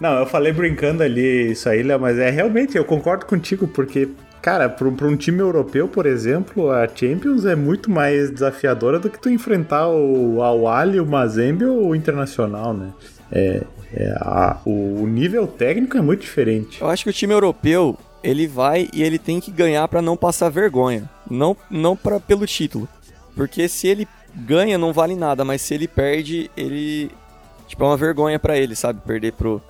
[0.00, 4.08] Não, eu falei brincando ali isso aí, Léo, mas é realmente, eu concordo contigo, porque,
[4.46, 9.20] cara, pra, um- time europeu, por exemplo, a Champions é muito mais desafiadora do que
[9.20, 12.92] tu enfrentar o Al Ahly, o Mazembe ou o Internacional, né?
[13.32, 16.80] É, é, a- o, o nível técnico é muito diferente.
[16.80, 20.16] Eu acho que o time europeu, ele vai e ele tem que ganhar pra não
[20.16, 21.10] passar vergonha.
[21.28, 22.88] Não, não pra, pelo título.
[23.34, 27.10] Porque se ele ganha, não vale nada, mas se ele perde, ele.
[27.66, 29.00] Tipo, é uma vergonha pra ele, sabe?
[29.04, 29.60] Perder pro,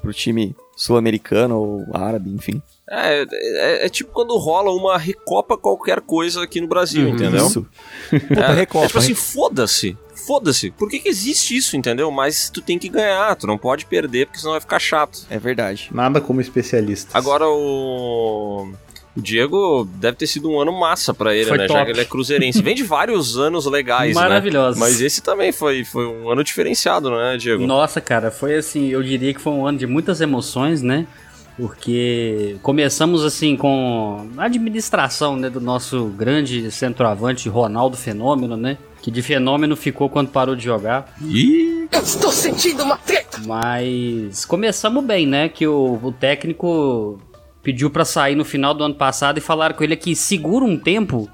[0.00, 2.62] pro time sul-americano ou árabe, enfim.
[2.88, 7.42] É, é, é tipo quando rola uma recopa qualquer coisa aqui no Brasil, entendeu?
[7.42, 7.46] Uhum.
[7.48, 7.66] Isso.
[8.28, 9.96] Puta É, recopa, é tipo assim, foda-se.
[10.26, 10.70] Foda-se.
[10.70, 12.10] Por que, que existe isso, entendeu?
[12.10, 15.20] Mas tu tem que ganhar, tu não pode perder, porque senão vai ficar chato.
[15.30, 15.88] É verdade.
[15.92, 17.16] Nada como especialista.
[17.16, 18.72] Agora o.
[19.16, 21.66] O Diego deve ter sido um ano massa pra ele, Foi né?
[21.66, 21.86] Já top.
[21.86, 22.60] que ele é cruzeirense.
[22.60, 24.20] Vem de vários anos legais, né?
[24.20, 24.78] Maravilhosos.
[24.78, 27.66] Mas esse também foi, foi um ano diferenciado, né, Diego?
[27.66, 31.06] Nossa, cara, foi assim, eu diria que foi um ano de muitas emoções, né?
[31.56, 38.76] Porque começamos assim com a administração né, do nosso grande centroavante Ronaldo Fenômeno, né?
[39.00, 41.14] Que de fenômeno ficou quando parou de jogar.
[41.22, 41.88] Ih!
[41.90, 43.40] Eu estou sentindo uma treta.
[43.46, 45.48] Mas começamos bem, né?
[45.48, 47.18] Que o, o técnico
[47.62, 50.76] pediu pra sair no final do ano passado e falaram com ele que segura um
[50.76, 51.28] tempo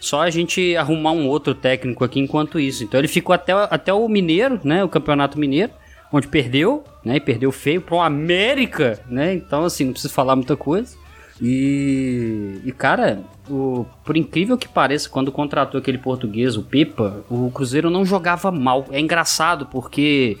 [0.00, 2.84] só a gente arrumar um outro técnico aqui enquanto isso.
[2.84, 4.82] Então ele ficou até, até o Mineiro, né?
[4.82, 5.72] O Campeonato Mineiro,
[6.12, 7.16] onde perdeu, né?
[7.16, 9.34] E perdeu feio pro América, né?
[9.34, 10.96] Então, assim, não preciso falar muita coisa.
[11.40, 17.50] E, e cara, o, por incrível que pareça, quando contratou aquele português, o Pepa, o
[17.50, 18.86] Cruzeiro não jogava mal.
[18.90, 20.36] É engraçado porque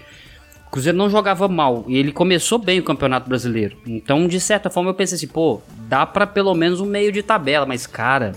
[0.66, 3.76] o Cruzeiro não jogava mal e ele começou bem o Campeonato Brasileiro.
[3.86, 7.22] Então, de certa forma, eu pensei assim, pô, dá pra pelo menos um meio de
[7.22, 8.32] tabela, mas cara,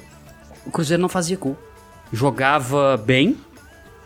[0.66, 1.58] o Cruzeiro não fazia gol.
[2.14, 3.38] Jogava bem,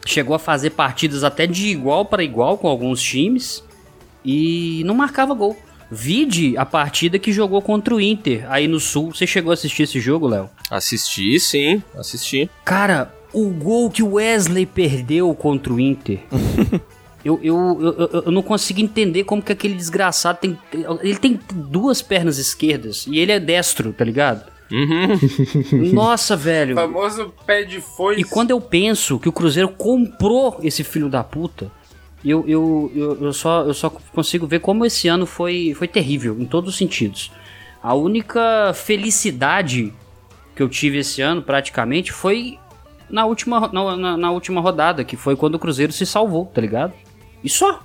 [0.06, 3.64] chegou a fazer partidas até de igual para igual com alguns times
[4.24, 5.58] e não marcava gol.
[5.92, 9.14] Vide a partida que jogou contra o Inter aí no Sul.
[9.14, 10.50] Você chegou a assistir esse jogo, Léo?
[10.72, 12.50] Assisti, sim, assisti.
[12.64, 16.22] Cara, o gol que o Wesley perdeu contra o Inter.
[17.24, 20.58] eu, eu, eu, eu- não consigo entender como que aquele desgraçado tem.
[21.02, 24.52] Ele tem duas pernas esquerdas e ele é destro, tá ligado?
[24.76, 25.94] Uhum.
[25.94, 26.76] Nossa, O velho.
[26.76, 28.22] famoso pé de foice.
[28.22, 31.72] E quando eu penso que o Cruzeiro comprou esse filho da puta,
[32.24, 36.36] eu, eu, eu, eu só, eu só consigo ver como esse ano foi, foi terrível,
[36.40, 37.32] em todos os sentidos.
[37.82, 39.94] A única felicidade
[40.56, 42.58] que eu tive esse ano, praticamente, foi
[43.10, 46.60] na última, na, na- na última rodada, que foi quando o Cruzeiro se salvou, tá
[46.60, 46.94] ligado?
[47.44, 47.82] E só.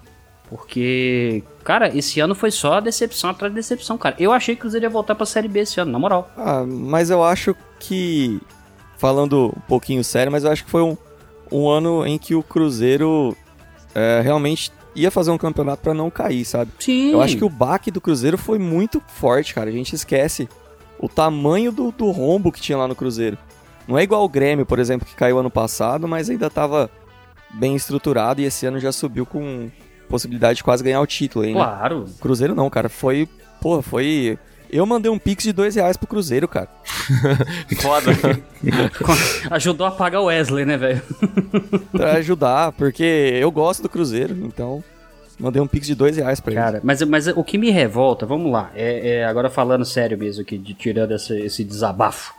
[0.48, 4.16] Porque, cara, esse ano foi só decepção atrás de decepção, cara.
[4.18, 6.30] Eu achei que o Cruzeiro ia voltar pra Série B esse ano, na moral.
[6.36, 8.40] Ah, mas eu acho que.
[8.98, 10.94] Falando um pouquinho sério, mas eu acho que foi um,
[11.50, 13.34] um ano em que o Cruzeiro
[13.94, 16.70] é, realmente ia fazer um campeonato pra não cair, sabe?
[16.78, 17.12] Sim.
[17.12, 19.70] Eu acho que o baque do Cruzeiro foi muito forte, cara.
[19.70, 20.48] A gente esquece
[20.98, 23.38] o tamanho do, do rombo que tinha lá no Cruzeiro.
[23.88, 26.90] Não é igual o Grêmio, por exemplo, que caiu ano passado, mas ainda tava
[27.54, 29.70] bem estruturado e esse ano já subiu com
[30.10, 31.58] possibilidade de quase ganhar o título aí, né?
[31.60, 32.04] Claro.
[32.20, 32.88] Cruzeiro não, cara.
[32.88, 33.28] Foi.
[33.60, 34.38] Pô, foi.
[34.72, 36.68] Eu mandei um pix de dois reais pro Cruzeiro, cara.
[37.80, 38.12] Foda.
[39.50, 41.02] Ajudou a pagar o Wesley, né, velho?
[41.90, 44.82] Pra ajudar, porque eu gosto do Cruzeiro, então.
[45.38, 46.60] Mandei um pix de dois reais pra ele.
[46.60, 50.42] Cara, mas, mas o que me revolta, vamos lá, é, é, agora falando sério mesmo
[50.42, 52.34] aqui, de, tirando essa- esse desabafo,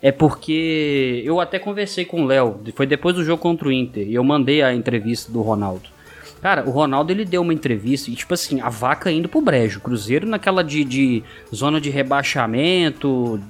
[0.00, 4.08] é porque eu até conversei com o Léo, foi depois do jogo contra o Inter,
[4.08, 5.90] e eu mandei a entrevista do Ronaldo.
[6.40, 9.80] Cara, o Ronaldo ele deu uma entrevista e, tipo assim, a vaca indo pro brejo.
[9.80, 13.40] Cruzeiro naquela de, de zona de rebaixamento,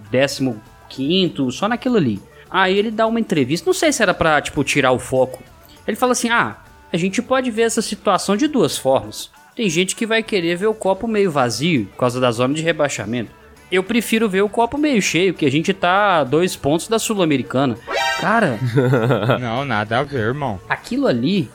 [0.89, 2.21] 15, só naquilo ali.
[2.51, 5.43] Aí ele dá uma entrevista, não sei se era pra, tipo, tirar o foco.
[5.87, 6.57] Ele fala assim: ah,
[6.93, 9.31] a gente pode ver essa situação de duas formas.
[9.55, 12.63] Tem gente que vai querer ver o copo meio vazio por causa da zona de
[12.63, 13.31] rebaixamento.
[13.71, 16.99] Eu prefiro ver o copo meio cheio, que a gente tá a dois pontos da
[16.99, 17.77] Sul-Americana.
[18.21, 18.59] Cara,
[19.41, 20.59] Não, nada a ver, irmão.
[20.69, 21.51] aquilo ali,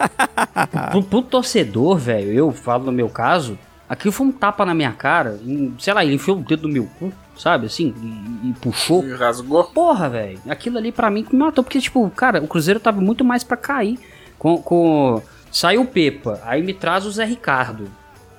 [0.91, 3.58] pro, pro torcedor, velho, eu falo no meu caso,
[3.89, 5.39] aquilo foi um tapa na minha cara.
[5.45, 7.93] um- sei lá, ele enfiou o dedo no meu cu, sabe, assim,
[8.43, 9.04] e, e puxou.
[9.08, 9.63] E rasgou.
[9.63, 10.39] Porra, velho.
[10.47, 11.63] Aquilo ali pra mim que me matou.
[11.63, 13.97] Porque, tipo, cara, o Cruzeiro tava muito mais pra cair.
[14.38, 14.58] Com.
[14.62, 15.21] com...
[15.52, 17.89] Saiu o Pepa, aí me traz o Zé Ricardo.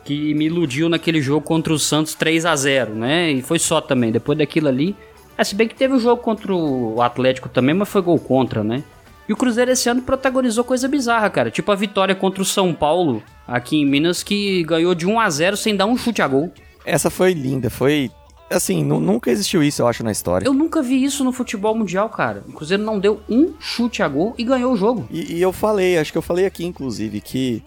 [0.04, 3.30] Que me iludiu naquele jogo contra o Santos 3 a 0 né?
[3.30, 4.10] E foi só também.
[4.10, 4.96] Depois daquilo ali.
[5.38, 8.62] É, se bem que teve o jogo contra o Atlético também, mas foi gol contra,
[8.64, 8.82] né?
[9.28, 11.50] E o Cruzeiro esse ano protagonizou coisa bizarra, cara.
[11.50, 15.30] Tipo a vitória contra o São Paulo, aqui em Minas, que ganhou de 1 a
[15.30, 16.52] 0 sem dar um chute a gol.
[16.84, 18.10] Essa foi linda, foi.
[18.50, 20.44] Assim, nu- nunca existiu isso, eu acho, na história.
[20.44, 22.42] Eu nunca vi isso no futebol mundial, cara.
[22.46, 25.06] O Cruzeiro não deu um chute a gol e ganhou o jogo.
[25.10, 27.62] E, e eu falei, acho que eu falei aqui, inclusive, que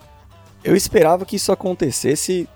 [0.64, 2.48] eu esperava que isso acontecesse,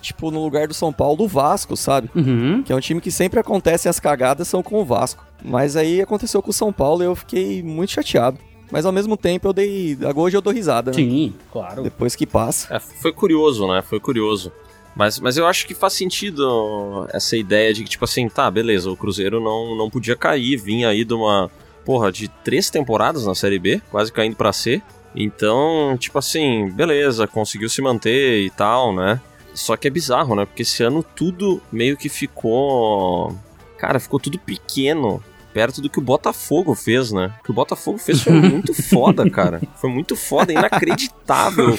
[0.00, 2.10] tipo, no lugar do São Paulo, do Vasco, sabe?
[2.14, 2.62] Uhum.
[2.62, 5.24] Que é um time que sempre acontece as cagadas são com o Vasco.
[5.42, 8.38] Mas aí aconteceu com o São Paulo e eu fiquei muito chateado.
[8.70, 9.96] Mas ao mesmo tempo eu dei.
[10.00, 10.96] Agora hoje eu dou risada, né?
[10.96, 11.82] Sim, claro.
[11.82, 12.74] Depois que passa.
[12.74, 13.82] É, foi curioso, né?
[13.82, 14.50] Foi curioso.
[14.96, 18.90] Mas, mas eu acho que faz sentido essa ideia de que, tipo assim, tá, beleza,
[18.90, 21.50] o Cruzeiro não, não podia cair, vinha aí de uma,
[21.84, 24.80] porra, de três temporadas na Série B, quase caindo pra C.
[25.14, 29.20] Então, tipo assim, beleza, conseguiu se manter e tal, né?
[29.54, 30.44] Só que é bizarro, né?
[30.44, 33.34] Porque esse ano tudo meio que ficou.
[33.78, 35.22] Cara, ficou tudo pequeno.
[35.52, 37.32] Perto do que o Botafogo fez, né?
[37.38, 39.62] O que o Botafogo fez foi muito foda, cara.
[39.76, 41.78] Foi muito foda, inacreditável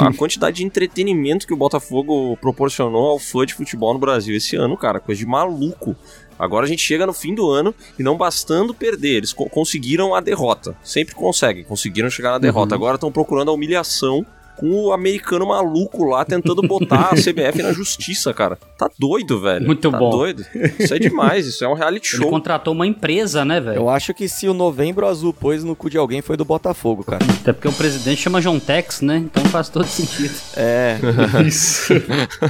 [0.00, 4.54] a quantidade de entretenimento que o Botafogo proporcionou ao fã de futebol no Brasil esse
[4.54, 5.00] ano, cara.
[5.00, 5.96] Coisa de maluco.
[6.38, 10.14] Agora a gente chega no fim do ano e não bastando perder, eles co- conseguiram
[10.14, 10.76] a derrota.
[10.82, 12.74] Sempre conseguem, conseguiram chegar na derrota.
[12.74, 14.24] Agora estão procurando a humilhação
[14.58, 18.56] com o americano maluco lá tentando botar a CBF na justiça, cara.
[18.78, 19.66] Tá doido, velho.
[19.66, 20.08] Muito tá bom.
[20.08, 20.46] doido.
[20.78, 22.30] Isso é demais, isso é um reality Ele show.
[22.30, 23.76] contratou uma empresa, né, velho?
[23.76, 27.04] Eu acho que se o Novembro Azul pôs no cu de alguém foi do Botafogo,
[27.04, 27.22] cara.
[27.42, 29.18] Até porque o presidente chama John Tex, né?
[29.18, 30.32] Então faz todo sentido.
[30.56, 30.96] É.
[31.46, 31.92] Isso.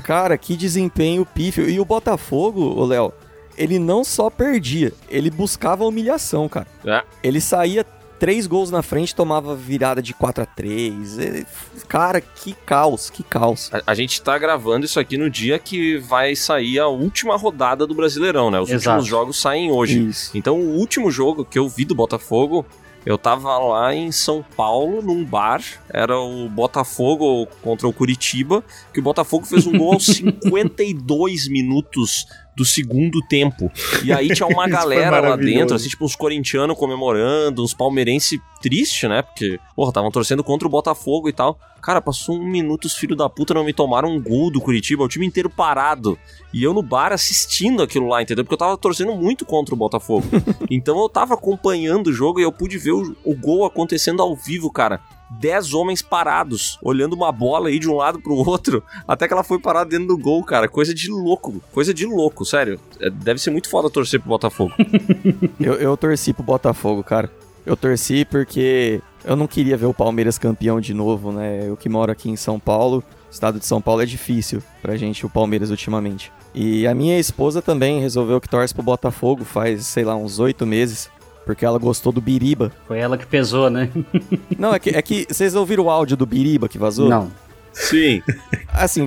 [0.05, 1.69] Cara, que desempenho pífio.
[1.69, 3.13] E o Botafogo, ô Léo,
[3.57, 6.67] ele não só perdia, ele buscava humilhação, cara.
[6.85, 7.03] É.
[7.23, 7.85] Ele saía
[8.19, 11.47] três gols na frente, tomava virada de 4 a 3 Ele-
[11.87, 13.71] Cara, que caos, que caos.
[13.73, 17.87] A, a gente tá gravando isso aqui no dia que vai sair a última rodada
[17.87, 18.59] do Brasileirão, né?
[18.59, 18.89] Os Exato.
[18.97, 20.09] últimos jogos saem hoje.
[20.09, 20.31] Isso.
[20.37, 22.65] Então, o último jogo que eu vi do Botafogo,
[23.05, 25.63] eu tava lá em São Paulo, num bar.
[25.91, 28.65] Era o Botafogo contra o Curitiba.
[28.95, 33.71] Que o Botafogo fez um gol aos 52 minutos do segundo tempo.
[34.03, 39.07] E aí tinha uma galera lá dentro, assim, tipo uns corintianos comemorando, uns palmeirense triste,
[39.07, 39.21] né?
[39.21, 41.59] Porque, porra, estavam torcendo contra o Botafogo e tal.
[41.83, 45.05] Cara, passou um minuto, os filhos da puta não me tomaram um gol do Curitiba,
[45.05, 46.19] o time inteiro parado.
[46.53, 48.43] E eu no bar assistindo aquilo lá, entendeu?
[48.43, 50.27] Porque eu tava torcendo muito contra o Botafogo.
[50.71, 54.35] então eu tava acompanhando o jogo e eu pude ver o, o gol acontecendo ao
[54.35, 55.01] vivo, cara.
[55.29, 59.43] Dez homens parados, olhando uma bola aí de um lado pro outro, até que ela
[59.43, 60.69] foi parada dentro do gol, cara.
[60.69, 62.81] Coisa de louco, coisa de louco, sério.
[63.01, 64.73] É, Deve ser muito foda torcer pro Botafogo.
[65.59, 67.31] Eu, eu torci pro Botafogo, cara.
[67.65, 71.69] Eu torci porque eu não queria ver o Palmeiras campeão de novo, né?
[71.69, 75.27] Eu que moro aqui em São Paulo, estado de São Paulo é difícil pra gente
[75.27, 76.31] o Palmeiras ultimamente.
[76.55, 80.65] E a minha esposa também resolveu que torce pro Botafogo faz, sei lá, uns oito
[80.65, 81.11] meses.
[81.47, 82.73] Porque ela gostou do Biriba.
[82.89, 83.89] Foi ela que pesou, né?
[84.59, 87.09] Não, é que, é que vocês ouviram o áudio do Biriba que vazou?
[87.09, 87.31] Não.
[87.73, 88.21] Sim.
[88.75, 89.07] Assim,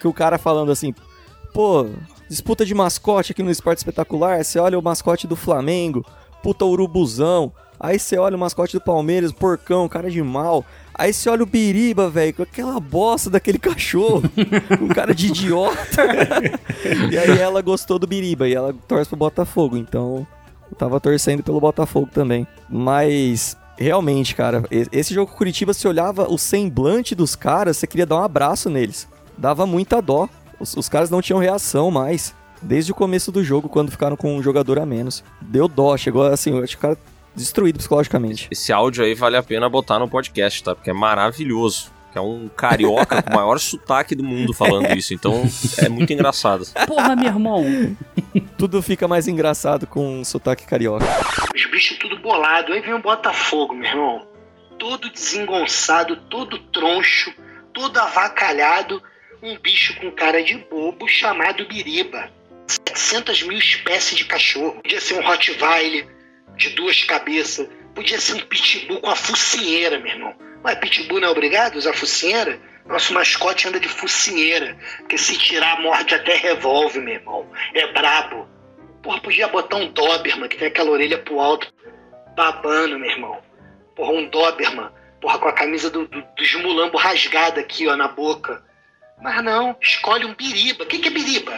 [0.00, 0.92] que o cara falando assim,
[1.54, 1.86] pô,
[2.28, 6.04] disputa de mascote aqui no Esporte Espetacular, você olha o mascote do Flamengo,
[6.42, 11.30] puta urubuzão, aí você olha o mascote do Palmeiras, porcão, cara de mal, aí você
[11.30, 14.22] olha o Biriba, velho, com aquela bosta daquele cachorro,
[14.80, 16.04] um cara de idiota.
[17.10, 20.26] e aí ela gostou do Biriba e ela torce pro Botafogo, então
[20.82, 22.46] tava torcendo pelo Botafogo também.
[22.68, 28.16] Mas realmente, cara, esse jogo Curitiba, se olhava o semblante dos caras, você queria dar
[28.16, 29.08] um abraço neles.
[29.38, 30.28] Dava muita dó.
[30.58, 32.34] Os, os caras não tinham reação mais.
[32.60, 35.22] Desde o começo do jogo, quando ficaram com um jogador a menos.
[35.40, 36.98] Deu dó, chegou assim, acho que o cara
[37.34, 38.48] destruído psicologicamente.
[38.50, 40.74] Esse áudio aí vale a pena botar no podcast, tá?
[40.74, 41.90] Porque é maravilhoso.
[42.12, 45.14] Que é um carioca com o maior sotaque do mundo falando isso.
[45.14, 45.42] Então
[45.78, 46.64] é muito engraçado.
[46.86, 47.64] Porra, meu irmão.
[48.58, 51.06] Tudo fica mais engraçado com um sotaque carioca.
[51.54, 52.72] Os bichos tudo bolado.
[52.72, 54.26] Aí vem o Botafogo, meu irmão.
[54.78, 57.32] Todo desengonçado, todo troncho,
[57.72, 59.02] todo avacalhado.
[59.42, 62.30] Um bicho com cara de bobo chamado Biriba.
[62.66, 64.80] 700 mil espécies de cachorro.
[64.82, 66.06] Podia ser um Rottweiler
[66.56, 67.68] de duas cabeças.
[67.94, 70.34] Podia ser um Pitbull com a focinheira, meu irmão.
[70.62, 72.58] Mas Pitbull não é obrigado a usar focinheira?
[72.86, 74.76] Nosso mascote anda de focinheira.
[74.98, 77.46] Porque se tirar, morde até revólver, meu irmão.
[77.74, 78.48] É brabo.
[79.02, 81.72] Porra, podia botar um Doberman, que tem aquela orelha pro alto,
[82.36, 83.38] babando, meu irmão.
[83.96, 84.90] Porra, um Doberman.
[85.20, 86.24] Porra, com a camisa do, do,
[86.62, 88.64] mulambo rasgada aqui, ó, na boca.
[89.22, 90.84] Mas não, escolhe um biriba.
[90.84, 91.52] O que, que é biriba?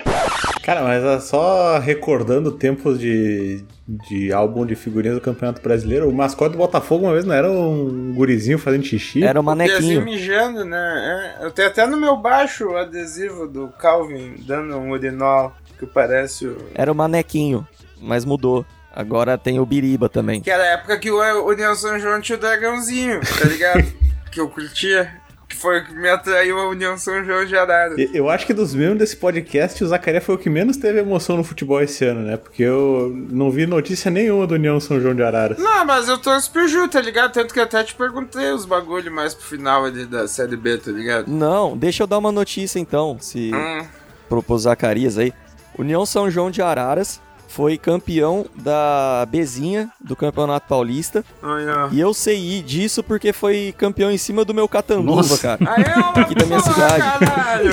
[0.62, 6.14] Cara, mas é só recordando tempos de, de álbum de figurinhas do Campeonato Brasileiro, o
[6.14, 9.24] mascote do Botafogo uma vez não era um gurizinho fazendo xixi?
[9.24, 10.05] Era o Piazinho manequinho.
[10.05, 11.37] mijando, né?
[11.40, 15.87] É, eu tenho até no meu baixo o adesivo do Calvin dando um urinol que
[15.87, 16.57] parece o.
[16.74, 17.66] Era o manequinho,
[18.00, 18.64] mas mudou.
[18.94, 20.40] Agora tem o Biriba também.
[20.40, 23.85] Que era a época que o União São João tinha o dragãozinho, tá ligado?
[24.31, 25.23] que eu curtia.
[25.48, 27.94] Que foi o que me atraiu a União São João de Arara.
[28.14, 31.37] Eu acho que dos membros desse podcast, o Zacaria foi o que menos teve emoção
[31.37, 32.37] no futebol esse ano, né?
[32.37, 35.59] Porque eu não vi notícia nenhuma do União São João de Araras.
[35.59, 37.33] Não, mas eu torço pro Ju, tá ligado?
[37.33, 40.78] Tanto que eu até te perguntei os bagulho mais pro final ali da Série B,
[40.78, 41.28] tá ligado?
[41.30, 43.85] Não, deixa eu dar uma notícia então, se Hum.
[44.28, 45.33] propôs Zacarias aí.
[45.78, 47.20] União São João de Araras
[47.54, 51.24] foi campeão da Bezinha do Campeonato Paulista.
[51.40, 51.88] Olha.
[51.92, 55.38] E eu sei disso porque foi campeão em cima do meu Catanduva, Nossa.
[55.38, 55.60] cara.
[55.72, 57.18] Aí é Aqui da minha cidade.
[57.20, 57.70] caralho!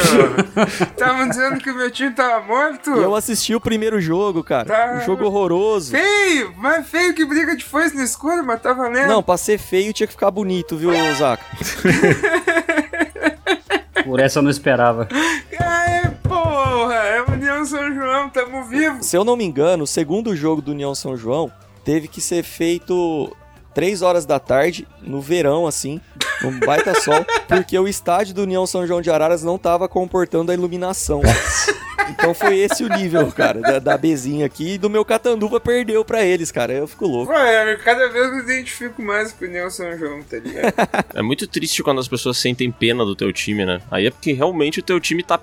[0.82, 2.92] Estavam dizendo que o meu time tava morto?
[2.92, 4.66] E eu assisti o primeiro jogo, cara.
[4.66, 5.00] Tá.
[5.02, 5.90] Um jogo horroroso.
[5.92, 6.54] Feio!
[6.58, 9.08] Mas feio que briga de foice no escuro, mas tá valendo.
[9.08, 11.44] Não, pra ser feio tinha que ficar bonito, viu, Zaca?
[14.06, 15.08] Por essa eu não esperava.
[15.52, 16.11] É
[17.42, 19.02] União São João, tamo vivo!
[19.02, 21.52] Se eu não me engano, o segundo jogo do União São João
[21.84, 23.36] teve que ser feito
[23.74, 26.00] 3 horas da tarde, no verão, assim,
[26.44, 30.52] num baita sol, porque o estádio do União São João de Araras não tava comportando
[30.52, 31.20] a iluminação.
[32.12, 36.06] Então foi esse o nível, cara, da, da Bezinha aqui e do meu Catanduva perdeu
[36.06, 36.74] pra eles, cara.
[36.74, 37.34] Eu fico louco.
[37.34, 40.74] Eu cada vez me identifico mais com o União São João, tá ligado?
[41.16, 43.82] É muito triste quando as pessoas sentem pena do teu time, né?
[43.90, 45.40] Aí é porque realmente o teu time tá,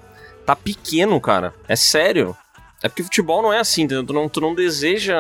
[0.49, 1.53] tá pequeno, cara.
[1.69, 2.35] É sério.
[2.83, 4.07] É porque futebol não é assim, entendeu?
[4.07, 5.15] Tu não, tu não deseja.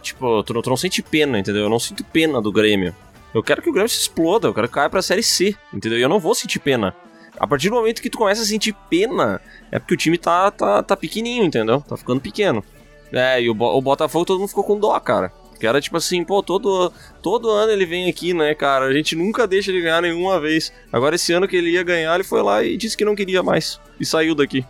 [0.00, 1.64] Tipo, tu não, tu não sente pena, entendeu?
[1.64, 2.94] Eu não sinto pena do Grêmio.
[3.34, 5.98] Eu quero que o Grêmio se exploda, eu quero que caia pra Série C, entendeu?
[5.98, 6.94] E eu não vou sentir pena.
[7.36, 9.40] A partir do momento que tu começa a sentir pena,
[9.72, 11.80] é porque o time tá, tá, tá pequenininho, entendeu?
[11.80, 12.64] Tá ficando pequeno.
[13.12, 15.32] É, e o, o Botafogo todo mundo ficou com dó, cara.
[15.58, 16.92] Que era tipo assim, pô, todo,
[17.22, 18.86] todo ano ele vem aqui, né, cara?
[18.86, 20.72] A gente nunca deixa ele ganhar nenhuma vez.
[20.92, 23.42] Agora esse ano que ele ia ganhar, ele foi lá e disse que não queria
[23.42, 23.80] mais.
[23.98, 24.64] E saiu daqui.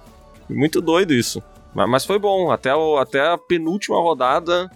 [0.49, 1.43] Muito doido isso.
[1.75, 2.51] Mas, mas foi bom.
[2.51, 4.71] Até, o, até a penúltima rodada.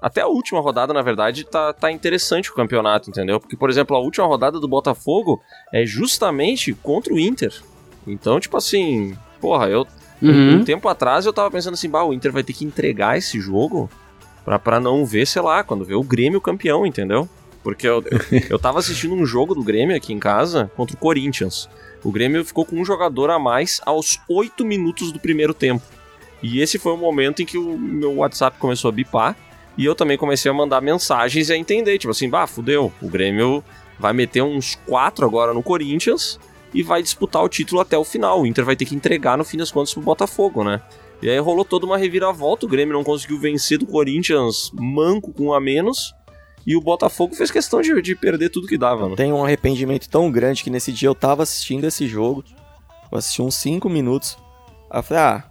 [0.00, 3.38] Até a última rodada, na verdade, tá, tá interessante o campeonato, entendeu?
[3.38, 5.40] Porque, por exemplo, a última rodada do Botafogo
[5.72, 7.54] é justamente contra o Inter.
[8.04, 9.86] Então, tipo assim, porra, eu,
[10.22, 10.60] Uhum.
[10.60, 13.40] Um tempo atrás eu tava pensando assim, bah, o Inter vai ter que entregar esse
[13.40, 13.90] jogo
[14.44, 17.28] pra, pra não ver, sei lá, quando ver o Grêmio campeão, entendeu?
[17.62, 20.98] Porque eu, eu, eu tava assistindo um jogo do Grêmio aqui em casa contra o
[20.98, 21.68] Corinthians.
[22.04, 25.84] O Grêmio ficou com um jogador a mais aos 8 minutos do primeiro tempo.
[26.42, 29.36] E esse foi o momento em que o meu WhatsApp começou a bipar.
[29.78, 33.08] E eu também comecei a mandar mensagens e a entender, tipo assim, bah, fudeu, o
[33.08, 33.64] Grêmio
[33.98, 36.38] vai meter uns 4 agora no Corinthians
[36.74, 38.42] e vai disputar o título até o final.
[38.42, 40.80] O Inter vai ter que entregar no fim das contas pro Botafogo, né?
[41.22, 45.44] E aí rolou toda uma reviravolta, o Grêmio não conseguiu vencer do Corinthians manco com
[45.44, 46.12] um a menos.
[46.66, 49.16] E o Botafogo fez questão de, de perder tudo que dava, né?
[49.16, 52.44] Tem um arrependimento tão grande que nesse dia eu tava assistindo esse jogo.
[53.10, 54.36] Eu assisti uns 5 minutos.
[54.90, 55.44] Aí eu falei, ah,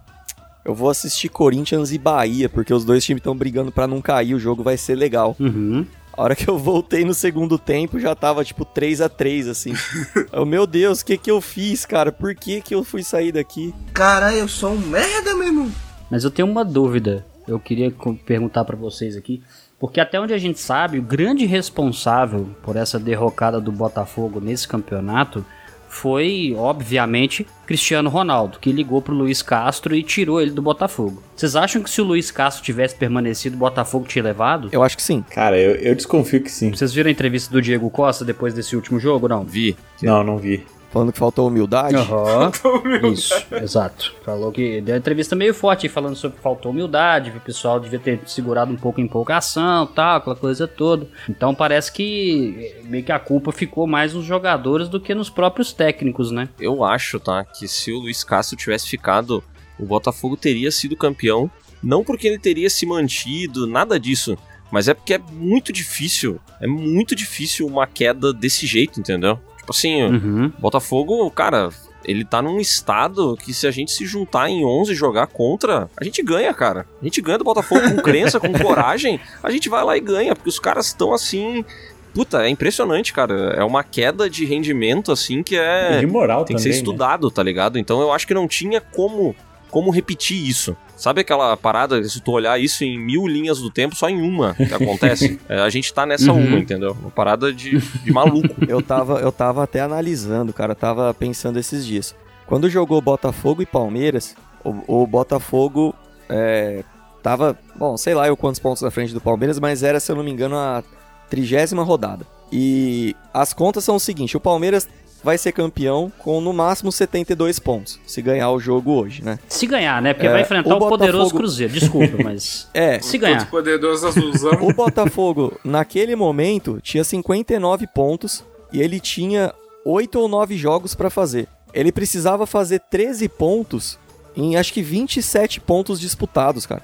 [0.64, 4.34] eu vou assistir Corinthians e Bahia, porque os dois times estão brigando pra não cair,
[4.34, 5.36] o jogo vai ser legal.
[5.38, 5.86] Uhum.
[6.14, 9.72] A hora que eu voltei no segundo tempo, já tava tipo 3 a 3 assim.
[10.30, 12.12] eu, meu Deus, o que que eu fiz, cara?
[12.12, 13.74] Por que que eu fui sair daqui?
[13.94, 15.70] Cara, eu sou um merda, meu irmão.
[16.10, 17.24] Mas eu tenho uma dúvida.
[17.48, 17.92] Eu queria
[18.26, 19.42] perguntar pra vocês aqui.
[19.78, 24.68] Porque até onde a gente sabe, o grande responsável por essa derrocada do Botafogo nesse
[24.68, 25.44] campeonato
[25.92, 31.22] foi, obviamente, Cristiano Ronaldo, que ligou pro Luiz Castro e tirou ele do Botafogo.
[31.36, 34.70] Vocês acham que se o Luiz Castro tivesse permanecido, o Botafogo tinha levado?
[34.72, 35.22] Eu acho que sim.
[35.30, 36.70] Cara, eu, eu desconfio que sim.
[36.70, 39.44] Vocês viram a entrevista do Diego Costa depois desse último jogo, não?
[39.44, 39.76] Vi.
[40.02, 40.64] Não, não vi.
[40.92, 41.96] Falando que faltou humildade.
[41.96, 42.52] Aham.
[43.10, 44.14] Isso, exato.
[44.22, 47.40] Falou que deu uma entrevista meio forte aí, falando sobre que faltou humildade, que o
[47.40, 51.08] pessoal devia ter segurado um pouco a empolgação tal, aquela coisa toda.
[51.26, 55.30] Então parece que eh, meio que a culpa ficou mais nos jogadores do que nos
[55.30, 56.50] próprios técnicos, né?
[56.60, 59.42] Eu acho, tá, que se o Luiz Castro tivesse ficado,
[59.78, 61.50] o Botafogo teria sido campeão.
[61.82, 64.36] Não porque ele teria se mantido, nada disso.
[64.70, 66.38] Mas é porque é muito difícil.
[66.60, 69.38] É muito difícil uma queda desse jeito, entendeu?
[69.62, 70.52] Tipo assim, Uhum.
[70.58, 71.70] Botafogo, cara,
[72.04, 75.88] ele tá num estado que se a gente se juntar em 11 e jogar contra,
[75.96, 76.84] a gente ganha, cara.
[77.00, 80.34] A gente ganha do Botafogo com crença, com coragem, a gente vai lá e ganha,
[80.34, 81.64] porque os caras estão assim.
[82.12, 83.54] Puta, é impressionante, cara.
[83.56, 86.00] É uma queda de rendimento, assim, que é.
[86.00, 86.74] De moral Tem que também, ser né?
[86.76, 87.78] estudado, tá ligado?
[87.78, 89.34] Então eu acho que não tinha como,
[89.72, 90.76] como repetir isso.
[90.96, 94.54] Sabe aquela parada, se tu olhar isso em mil linhas do tempo, só em uma
[94.54, 95.40] que acontece?
[95.48, 96.46] É, a gente tá nessa Uhum.
[96.46, 96.96] uma, entendeu?
[97.00, 98.54] Uma parada de, de maluco.
[98.68, 102.14] Eu tava, eu tava até analisando, cara, tava pensando esses dias.
[102.46, 105.94] Quando jogou Botafogo e Palmeiras, o, o Botafogo
[106.28, 106.84] é,
[107.22, 110.16] tava, bom, sei lá eu quantos pontos na frente do Palmeiras, mas era, se eu
[110.16, 110.84] não me engano, a
[111.30, 112.26] trigésima rodada.
[112.52, 114.86] E as contas são o seguinte: o Palmeiras
[115.22, 119.38] vai ser campeão com no máximo 72 pontos, se ganhar o jogo hoje, né?
[119.48, 120.12] Se ganhar, né?
[120.14, 121.72] Porque É, vai enfrentar o o, poderoso Botafogo- Cruzeiro.
[121.72, 122.68] Desculpa, mas.
[122.74, 123.48] É, Se ganhar.
[123.50, 124.52] Poderoso azulzão.
[124.62, 129.52] O Botafogo, naquele momento, tinha 59 pontos e ele tinha
[129.84, 131.46] 8 ou 9 jogos pra fazer.
[131.74, 133.98] Ele precisava fazer 13 pontos
[134.36, 136.82] em acho que 27 pontos disputados, cara.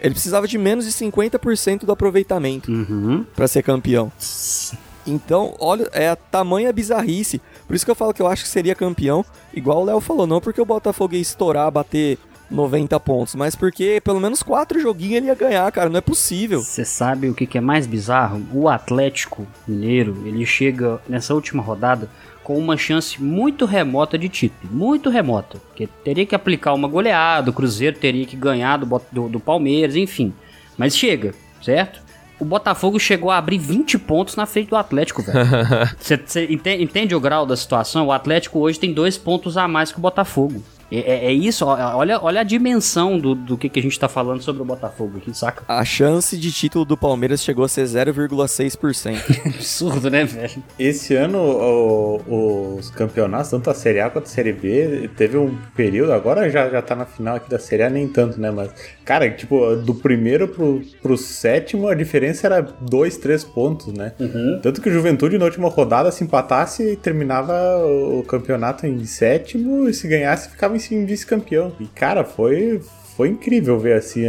[0.00, 3.24] Ele precisava de menos de 50% do aproveitamento Uhum.
[3.34, 4.12] pra ser campeão.
[5.06, 7.40] Então, olha, é a tamanha bizarrice.
[7.68, 10.26] Por isso que eu falo que eu acho que seria campeão, igual o Léo falou,
[10.26, 12.18] não porque o Botafogo ia estourar, bater
[12.50, 16.62] 90 pontos, mas porque pelo menos quatro joguinhos ele ia ganhar, cara, não é possível.
[16.62, 18.42] Você sabe o que, é mais bizarro?
[18.54, 22.08] O Atlético Mineiro, ele chega nessa última rodada
[22.42, 24.72] com uma chance muito remota de título.
[24.72, 25.58] Muito remota.
[25.58, 29.94] Porque teria que aplicar uma goleada, o Cruzeiro teria que ganhar do, do, do Palmeiras,
[29.94, 30.32] enfim.
[30.78, 32.07] Mas chega, certo?
[32.38, 35.38] O Botafogo chegou a abrir 20 pontos na frente do Atlético, velho.
[35.98, 38.06] Você entende, entende o grau da situação?
[38.06, 40.62] O Atlético hoje tem dois pontos a mais que o Botafogo.
[40.90, 44.08] É, é- é isso, olha, olha a dimensão do, do que, que a gente tá
[44.08, 45.62] falando sobre o Botafogo aqui, saca?
[45.68, 49.18] A chance de título do Palmeiras chegou a ser 0,6%.
[49.54, 50.62] Absurdo, né, velho?
[50.78, 55.54] Esse ano, o- os campeonatos, tanto a Série A quanto a Série B, teve um
[55.76, 58.50] período, agora já, já tá na final aqui da Série A, nem tanto, né?
[58.50, 58.70] Mas,
[59.08, 64.12] cara, tipo, do primeiro pro, pro sétimo, a diferença era dois, três pontos, né?
[64.60, 67.54] Tanto que o Juventude, na última rodada, se empatasse, terminava
[67.86, 71.72] o campeonato em sétimo, e se ganhasse, ficava em vice-campeão.
[71.80, 72.82] E, cara, foi...
[73.16, 74.26] Foi incrível ver assim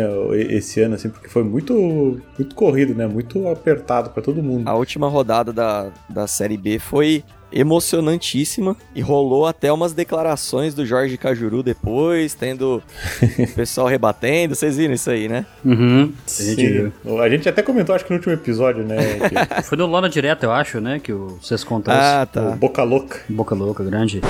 [0.50, 3.06] esse ano, assim, porque foi muito, muito corrido, né?
[3.06, 4.68] Muito apertado pra todo mundo.
[4.68, 10.86] a última rodada da, da Série B foi emocionantíssima e rolou até umas declarações do
[10.86, 12.82] Jorge Cajuru depois, tendo
[13.40, 14.56] o pessoal rebatendo.
[14.56, 15.46] Vocês viram isso aí, né?
[15.64, 16.12] Uhum.
[16.26, 17.22] A gente viu.
[17.22, 18.98] A gente até comentou, acho que no último episódio, né?
[19.58, 21.00] que Foi no Lona Direto, eu acho, né?
[21.00, 22.02] Que o Sescon trouxe.
[22.02, 22.42] Ah, o tá.
[22.52, 23.20] Boca Louca.
[23.30, 24.22] Boca louca, grande.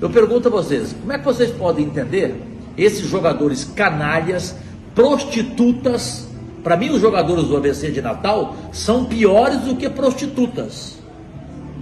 [0.00, 2.34] Eu pergunto a vocês, como é que vocês podem entender
[2.76, 4.56] esses jogadores canalhas,
[4.94, 6.28] prostitutas?
[6.62, 10.99] Para mim, os jogadores do ABC de Natal são piores do que prostitutas.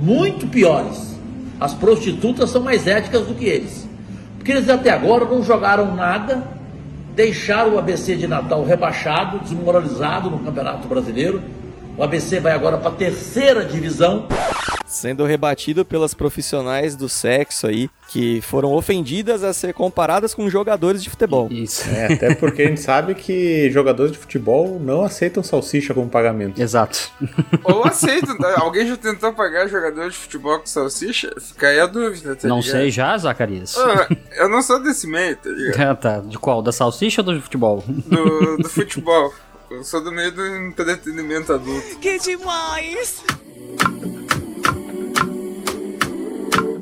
[0.01, 1.17] Muito piores.
[1.61, 3.89] As prostitutas são mais éticas do que eles.
[4.37, 6.43] Porque eles até agora não jogaram nada,
[7.15, 11.43] deixaram o ABC de Natal rebaixado, desmoralizado no Campeonato Brasileiro.
[11.99, 14.29] O ABC vai agora para a terceira divisão.
[14.87, 21.03] Sendo rebatido pelas profissionais do sexo aí, que foram ofendidas a ser comparadas com jogadores
[21.03, 21.49] de futebol.
[21.51, 21.91] Isso.
[21.91, 26.63] É, até porque a gente sabe que jogadores de futebol não aceitam salsicha como pagamento.
[26.63, 27.11] Exato.
[27.65, 28.55] Ou aceito, né?
[28.59, 31.35] alguém já tentou pagar jogador de futebol com salsicha?
[31.41, 32.71] Fica aí a dúvida, tá não ligado?
[32.71, 33.77] sei já, Zacarias.
[33.77, 35.91] Ah, eu não sou desse meio, tá ligado?
[35.91, 36.19] Ah, tá.
[36.21, 36.63] De qual?
[36.63, 37.83] Da salsicha ou do futebol?
[37.87, 39.33] Do, do futebol.
[39.71, 41.99] Eu sou do meio do entretenimento adulto.
[42.01, 43.23] Que demais!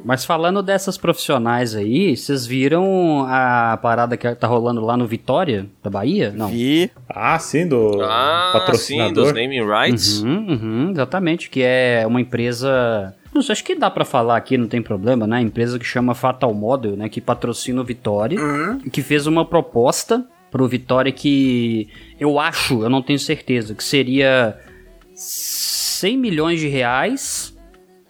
[0.05, 5.67] Mas falando dessas profissionais aí, vocês viram a parada que tá rolando lá no Vitória,
[5.83, 6.33] da Bahia?
[6.37, 6.49] Não.
[6.49, 6.89] Vi.
[7.09, 9.25] Ah, sim, do Ah, sim, patrocinador.
[9.25, 10.21] dos naming rights.
[10.23, 13.13] Uhum, uhum, exatamente, que é uma empresa.
[13.35, 15.41] Não sei, acho que dá pra falar aqui, não tem problema, né?
[15.41, 17.09] Empresa que chama Fatal Model, né?
[17.09, 18.39] Que patrocina o Vitória,
[18.93, 21.89] que fez uma proposta pro Vitória que
[22.19, 24.59] eu acho, eu não tenho certeza, que seria
[25.15, 27.57] 100 milhões de reais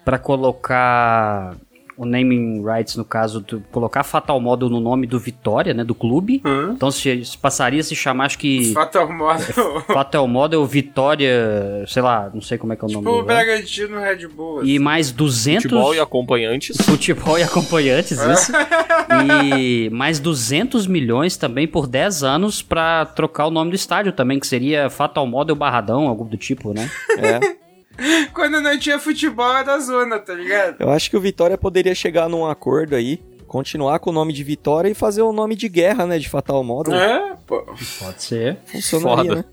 [0.04, 1.56] pra colocar
[1.96, 5.82] o naming rights, no caso, do, colocar Fatal Model no nome do Vitória, né?
[5.82, 6.42] Do clube.
[6.72, 8.72] Então se, se passaria a se chamar, acho que.
[8.72, 9.80] Fatal Model.
[9.86, 13.22] Fatal Model Vitória, sei lá, não sei como é que é o nome Tipo o.
[13.24, 14.60] Bragantino Red Bull.
[14.60, 14.70] assim.
[14.70, 16.76] E mais 200 Futebol e acompanhantes.
[16.82, 18.52] futebol e acompanhantes, isso.
[19.58, 24.38] e mais 200 milhões também por 10 anos pra trocar o nome do estádio também,
[24.38, 26.90] que seria Fatal Model Barradão, algo do tipo, né?
[27.18, 27.65] É.
[28.34, 30.76] Quando não tinha futebol era zona, tá ligado?
[30.80, 34.42] Eu acho que o Vitória poderia chegar num acordo aí, continuar com o nome de
[34.44, 36.18] Vitória e fazer o nome de guerra, né?
[36.18, 36.94] De Fatal Model.
[36.94, 37.62] É, pô.
[37.98, 38.58] Pode ser.
[38.66, 39.34] Funcionaria, Foda.
[39.36, 39.44] né?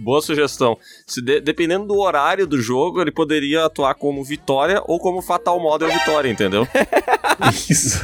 [0.00, 0.78] Boa sugestão.
[1.04, 5.58] Se de- dependendo do horário do jogo, ele poderia atuar como Vitória ou como Fatal
[5.58, 6.68] Model Vitória, entendeu?
[7.68, 8.00] Isso.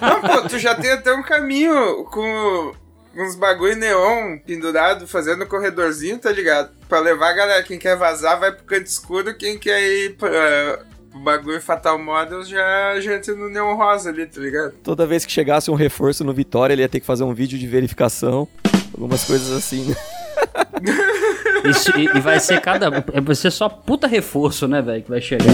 [0.00, 2.72] Não, pô, tu já tem até um caminho com
[3.16, 6.70] uns bagulho neon pendurado, fazendo um corredorzinho, tá ligado?
[6.88, 7.62] Pra levar a galera.
[7.62, 10.30] Quem quer vazar vai pro canto escuro, quem quer ir pra,
[11.10, 14.72] pro bagulho Fatal Models já, entra no neon rosa ali, tá ligado?
[14.82, 17.58] Toda vez que chegasse um reforço no Vitória, ele ia ter que fazer um vídeo
[17.58, 18.48] de verificação.
[18.94, 19.96] Algumas coisas assim, né?
[21.64, 22.90] Isso, e, e vai ser cada.
[23.22, 25.46] Vai ser só puta reforço, né, velho, que vai chegar.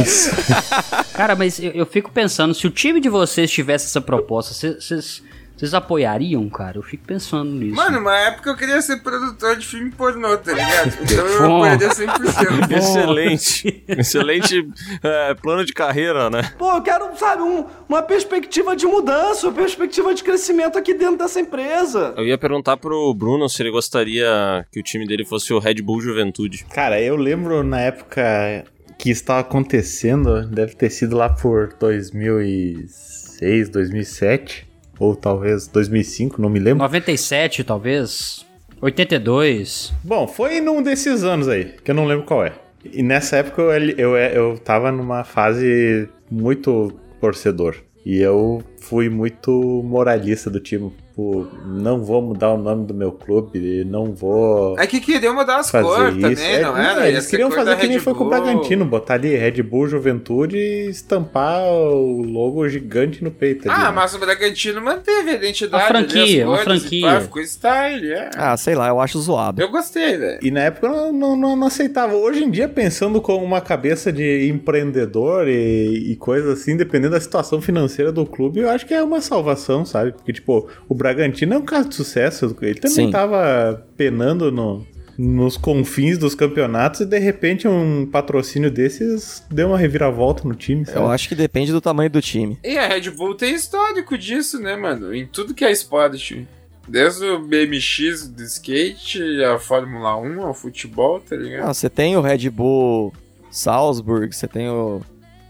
[1.12, 5.22] Cara, mas eu, eu fico pensando, se o time de vocês tivesse essa proposta, vocês-
[5.58, 5.74] vocês.
[5.74, 6.78] Apoiariam, cara?
[6.78, 7.74] Eu fico pensando nisso.
[7.76, 10.92] Mano, uma época eu queria ser produtor de filme pornô, tá ligado?
[11.02, 12.72] Então eu apoiaria 100%.
[12.76, 13.84] Excelente.
[13.88, 14.68] Excelente
[15.02, 16.52] é, plano de carreira, né?
[16.58, 21.16] Pô, eu quero, sabe, um- uma perspectiva de mudança, uma perspectiva de crescimento aqui dentro
[21.18, 22.14] dessa empresa.
[22.16, 25.76] Eu ia perguntar pro Bruno se ele gostaria que o time dele fosse o Red
[25.82, 26.64] Bull Juventude.
[26.72, 28.64] Cara, eu lembro na época
[28.98, 34.66] que estava acontecendo, deve ter sido lá por 2006, 2007,
[34.98, 36.82] ou talvez 2005, não me lembro.
[36.82, 38.46] 97, talvez.
[38.80, 39.92] 82.
[40.04, 42.52] Bom, foi num desses anos aí, que eu não lembro qual é.
[42.84, 47.76] E nessa época eu, eu, eu tava numa fase muito torcedor.
[48.06, 50.92] E eu fui muito moralista do time.
[51.18, 55.56] Tipo, não vou mudar o nome do meu clube, não vou É que queriam mudar
[55.58, 56.20] as fazer cores isso.
[56.22, 57.00] também, É, não era?
[57.00, 58.40] Ia eles queriam fazer que nem Red foi com o Bull.
[58.40, 63.68] Bragantino, botar ali Red Bull Juventude e estampar o logo gigante no peito.
[63.68, 63.92] ali, Ah, né?
[63.96, 65.82] mas o Bragantino manteve a identidade.
[65.82, 67.08] Uma franquia, ali, as uma cores e franquia.
[67.08, 68.30] pá, ficou style, é.
[68.36, 69.60] Ah, sei lá, eu acho zoado.
[69.60, 70.38] Eu gostei, velho.
[70.40, 72.14] E na época eu não, não, não- não aceitava.
[72.14, 77.20] Hoje em dia, pensando com uma cabeça de empreendedor e, e coisa assim, dependendo da
[77.20, 80.12] situação financeira do clube, eu acho que é uma salvação, sabe?
[80.12, 82.56] Porque, tipo, o Bragantino é um caso de sucesso.
[82.60, 83.10] Ele também Sim.
[83.10, 84.86] tava penando no,
[85.18, 90.86] nos confins dos campeonatos e de repente um patrocínio desses deu uma reviravolta no time,
[90.86, 90.98] sabe?
[90.98, 92.56] Eu acho que depende do tamanho do time.
[92.62, 95.12] E a Red Bull tem histórico disso, né, mano?
[95.12, 96.46] Em tudo que é esporte.
[96.86, 101.68] Desde o BMX do skate, a Fórmula 1, ao futebol, tá ligado?
[101.68, 103.12] Ah, você tem o Red Bull
[103.50, 105.02] Salzburg, você tem o,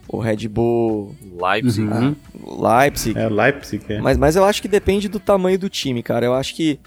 [0.08, 1.86] o Red Bull Leipzig.
[1.86, 2.16] Uhum.
[2.60, 3.18] Leipzig.
[3.18, 4.00] É, Leipzig, é.
[4.00, 6.24] Mas, mas eu acho que depende do tamanho do time, cara.
[6.24, 6.80] Eu acho que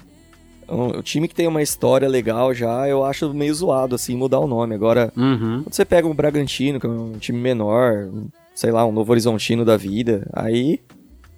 [0.68, 4.40] o, o time que tem uma história legal já, eu acho meio zoado, assim, mudar
[4.40, 4.74] o nome.
[4.74, 5.62] Agora, Uhum.
[5.62, 9.12] quando você pega um Bragantino, que é um time menor, um, sei lá, um Novo
[9.12, 10.80] Horizontino da vida, aí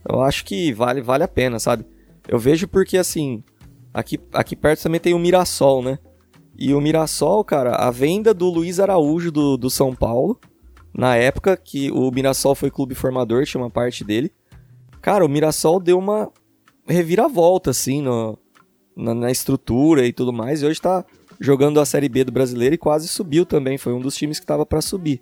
[0.08, 1.84] eu acho que vale, vale a pena, sabe?
[2.26, 3.42] Eu vejo porque, assim,
[3.92, 5.98] aqui, aqui perto também tem o Mirassol, né?
[6.56, 10.38] E o Mirassol, cara, a venda do Luiz Araújo do, do São Paulo,
[10.96, 14.32] na época que o Mirassol foi clube formador, tinha uma parte dele.
[15.02, 16.30] Cara, o Mirassol deu uma
[16.86, 18.38] reviravolta, assim, no,
[18.96, 20.62] na, na estrutura e tudo mais.
[20.62, 21.04] E hoje tá
[21.40, 23.76] jogando a Série B do brasileiro e quase subiu também.
[23.76, 25.20] Foi um dos times que tava pra subir.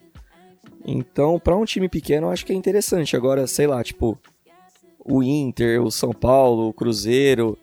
[0.85, 3.17] Então, pra um time pequeno, eu acho que é interessante.
[3.17, 4.19] Agora, sei lá, tipo,
[4.99, 7.57] o Inter, o São Paulo, o Cruzeiro,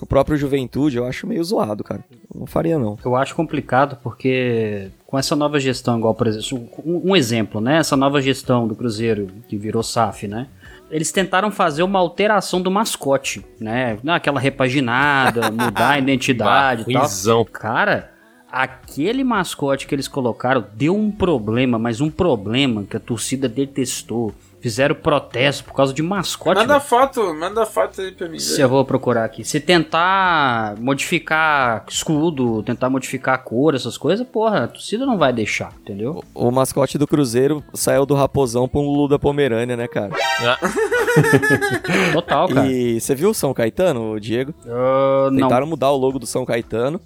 [0.00, 2.04] o próprio Juventude, eu acho meio zoado, cara.
[2.32, 2.98] Eu não faria, não.
[3.04, 7.78] Eu acho complicado porque com essa nova gestão, igual por exemplo, um, um exemplo, né?
[7.78, 10.48] Essa nova gestão do Cruzeiro que virou SAF, né?
[10.90, 13.98] Eles tentaram fazer uma alteração do mascote, né?
[14.06, 17.44] Aquela repaginada, mudar a identidade e tal.
[17.46, 18.12] Cara,
[18.50, 24.32] aquele mascote que eles colocaram deu um problema, mas um problema que a torcida detestou.
[24.64, 26.58] Fizeram protesto por causa de mascote.
[26.58, 26.88] Manda velho.
[26.88, 28.38] foto, manda foto aí pra mim.
[28.38, 29.44] Se eu vou procurar aqui.
[29.44, 35.34] Se tentar modificar escudo, tentar modificar a cor, essas coisas, porra, a torcida não vai
[35.34, 36.24] deixar, entendeu?
[36.34, 40.12] O mascote do Cruzeiro saiu do Raposão pra um Lulu da Pomerânia, né, cara?
[42.14, 42.66] Total, cara.
[42.66, 44.54] E você viu o São Caetano, Diego?
[44.64, 45.36] Não.
[45.36, 46.98] Tentaram mudar o logo do São Caetano.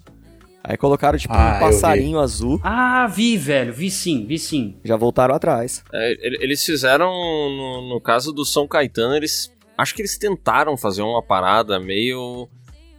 [0.63, 2.61] Aí colocaram, tipo, Ah, um passarinho azul.
[2.63, 3.73] Ah, vi, velho.
[3.73, 4.77] Vi sim, vi sim.
[4.85, 5.83] Já voltaram atrás.
[5.93, 9.51] É, ele- eles fizeram, no, no caso do São Caetano, eles.
[9.77, 12.49] Acho que eles tentaram fazer uma parada meio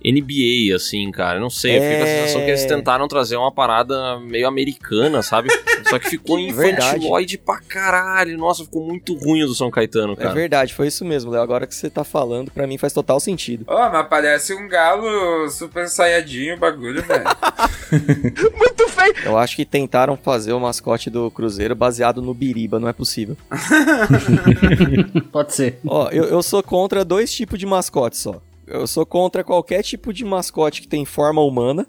[0.04, 1.38] NBA, assim, cara.
[1.38, 2.16] Eu não sei, eu fico com a É.
[2.22, 5.50] sensação que eles tentaram trazer uma parada meio americana, sabe?
[5.90, 8.38] Só que ficou infantiloide pra caralho.
[8.38, 10.34] Nossa, ficou muito ruim o do São Caetano, É cara.
[10.34, 11.42] verdade, foi isso mesmo, Léo.
[11.42, 13.66] Agora que você tá falando, pra mim faz total sentido.
[13.68, 17.24] Ó, mas parece um galo super ensaiadinho o bagulho, velho.
[19.26, 23.36] Eu acho que tentaram fazer o mascote do Cruzeiro baseado no Biriba, não é possível.
[25.32, 25.80] Pode ser.
[25.86, 28.42] Ó, eu, eu sou contra dois tipos de mascote só.
[28.70, 31.88] Eu sou contra qualquer tipo de mascote que tem forma humana.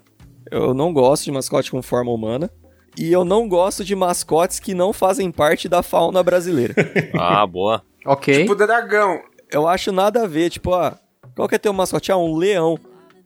[0.49, 2.49] Eu não gosto de mascote com forma humana.
[2.97, 6.73] E eu não gosto de mascotes que não fazem parte da fauna brasileira.
[7.17, 7.83] Ah, boa.
[8.05, 8.41] Ok.
[8.41, 9.21] tipo dragão.
[9.51, 10.97] Eu acho nada a ver, tipo, ah,
[11.35, 12.11] qual que é teu mascote?
[12.11, 12.79] Ah, um leão.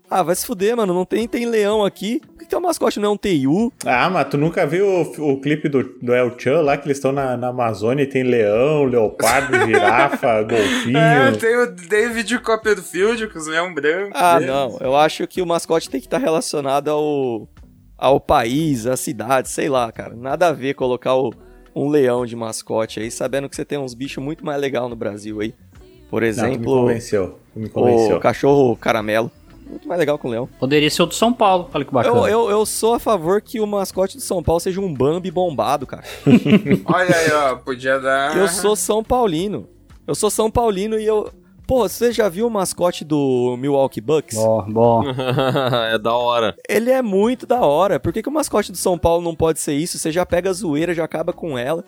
[0.09, 2.21] Ah, vai se fuder, mano, não tem, tem leão aqui.
[2.25, 3.73] Por que teu mascote não é um TU?
[3.85, 6.97] Ah, mas tu nunca viu o, o clipe do, do El Chan lá, que eles
[6.97, 10.97] estão na, na Amazônia e tem leão, leopardo, girafa, golfinho.
[10.97, 14.11] É, tem o David Copperfield com os leão branco.
[14.13, 14.77] Ah, não.
[14.79, 17.47] Eu acho que o mascote tem que estar relacionado ao,
[17.97, 20.15] ao país, à cidade, sei lá, cara.
[20.15, 21.33] Nada a ver colocar o-
[21.75, 24.95] um leão de mascote aí, sabendo que você tem uns bichos muito mais legal no
[24.95, 25.53] Brasil aí.
[26.11, 27.39] Por Não, tu me exemplo, convenceu.
[27.53, 28.17] tu Me convenceu.
[28.17, 29.31] o cachorro caramelo.
[29.69, 30.47] Muito mais legal que o leão.
[30.59, 31.69] Poderia ser o do São Paulo.
[31.73, 32.15] Olha que bacana.
[32.15, 35.31] Eu, eu, eu sou a favor que o mascote do São Paulo seja um Bambi
[35.31, 36.03] bombado, cara.
[36.85, 38.37] Olha aí, ó, podia dar.
[38.37, 39.67] Eu sou São Paulino.
[40.07, 41.31] Eu sou São Paulino e eu.
[41.67, 44.37] Pô, você já viu o mascote do Milwaukee Bucks?
[44.37, 45.03] Bom, bom.
[45.91, 46.55] é da hora.
[46.69, 47.99] Ele é muito da hora.
[47.99, 49.97] Por que, que o mascote do São Paulo não pode ser isso?
[49.97, 51.83] Você já pega a zoeira, já acaba com ela.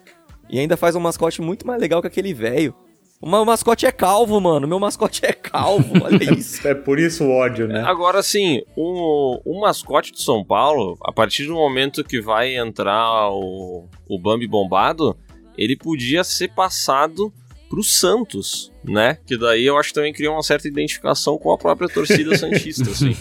[0.49, 2.73] E ainda faz um mascote muito mais legal que aquele velho.
[3.19, 4.67] O o mascote é calvo, mano.
[4.67, 6.67] Meu mascote é calvo, olha isso.
[6.67, 7.81] É por isso o ódio, né?
[7.81, 13.29] Agora, assim, o, o mascote do São Paulo, a partir do momento que vai entrar
[13.31, 15.17] o, o Bambi bombado,
[15.57, 17.33] ele podia ser passado
[17.69, 19.17] pro Santos, né?
[19.25, 22.89] Que daí eu acho que também cria uma certa identificação com a própria torcida santista,
[22.89, 23.15] assim.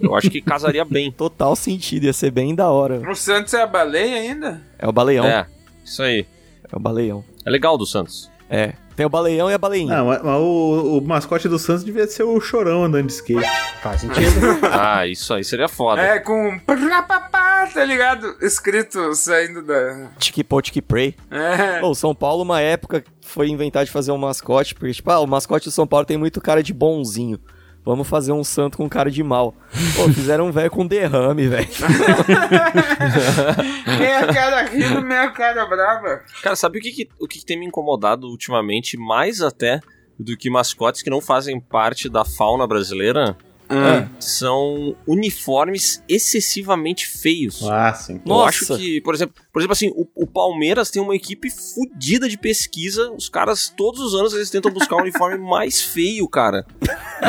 [0.00, 1.10] Eu acho que casaria bem.
[1.10, 3.08] Total sentido, ia ser bem da hora.
[3.08, 4.62] O Santos é a baleia ainda?
[4.78, 5.24] É o baleão.
[5.24, 5.46] É,
[5.84, 6.26] isso aí.
[6.70, 7.24] É o baleão.
[7.44, 8.30] É legal do Santos.
[8.50, 8.74] É.
[8.96, 9.94] Tem o baleão e a baleinha.
[9.94, 13.46] Não, mas, mas o, o mascote do Santos devia ser o chorão andando de skate.
[13.82, 14.26] Faz sentido.
[14.72, 16.00] Ah, isso aí seria foda.
[16.00, 16.58] É, com
[17.06, 18.36] papá, tá ligado?
[18.40, 20.08] Escrito saindo da.
[20.18, 21.14] Tiki po, tiki pray.
[21.30, 21.84] É.
[21.84, 25.26] O São Paulo, uma época, foi inventar de fazer um mascote, porque, tipo, ah, o
[25.26, 27.38] mascote do São Paulo tem muito cara de bonzinho.
[27.86, 29.54] Vamos fazer um santo com cara de mal.
[29.94, 31.68] Pô, fizeram um velho com derrame, velho.
[33.98, 36.20] meia cara rindo, meia cara brava.
[36.42, 39.80] Cara, sabe o que, que- o que, que tem me incomodado ultimamente, mais até
[40.18, 43.36] do que mascotes que não fazem parte da fauna brasileira?
[43.68, 44.08] Ah.
[44.20, 47.62] São uniformes excessivamente feios.
[47.62, 48.20] Ah, sim.
[48.24, 52.28] Eu acho que, por exemplo, por exemplo assim, o, o Palmeiras tem uma equipe fodida
[52.28, 53.10] de pesquisa.
[53.12, 56.64] Os caras, todos os anos, eles tentam buscar um uniforme mais feio, cara.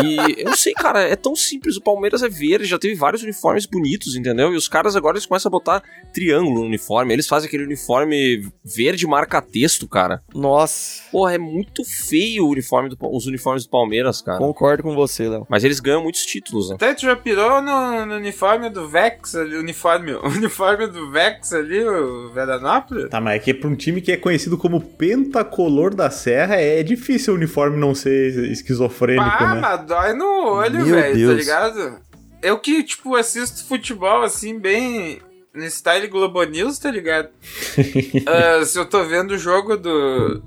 [0.04, 1.78] E eu não sei, cara, é tão simples.
[1.78, 4.54] O Palmeiras é verde, já teve vários uniformes bonitos, entendeu?
[4.54, 5.84] E os caras agora eles começam a botar
[6.14, 7.14] triângulo no uniforme.
[7.14, 10.22] Eles fazem aquele uniforme verde marca-texto, cara.
[10.34, 11.04] Nossa.
[11.12, 14.38] Porra, é muito feio o uniforme do, os uniformes do Palmeiras, cara.
[14.38, 15.48] Concordo com você, Léo.
[15.50, 16.75] Mas eles ganham muitos títulos, né?
[16.75, 21.53] Até tu já pirou no, no uniforme do Vex ali, uniforme, o uniforme do Vex
[21.53, 23.09] ali, o Veranópolis?
[23.09, 26.84] Tá, mas é que pra um time que é conhecido como pentacolor da serra, é
[26.84, 29.61] difícil o uniforme não ser esquizofrênico, Ah, né?
[29.61, 31.97] mas dói no olho, velho, tá ligado?
[32.41, 35.19] Eu que, tipo, assisto futebol assim, bem
[35.53, 37.30] no style Globo News, tá ligado?
[38.28, 40.43] Ah, se eu tô vendo o jogo do.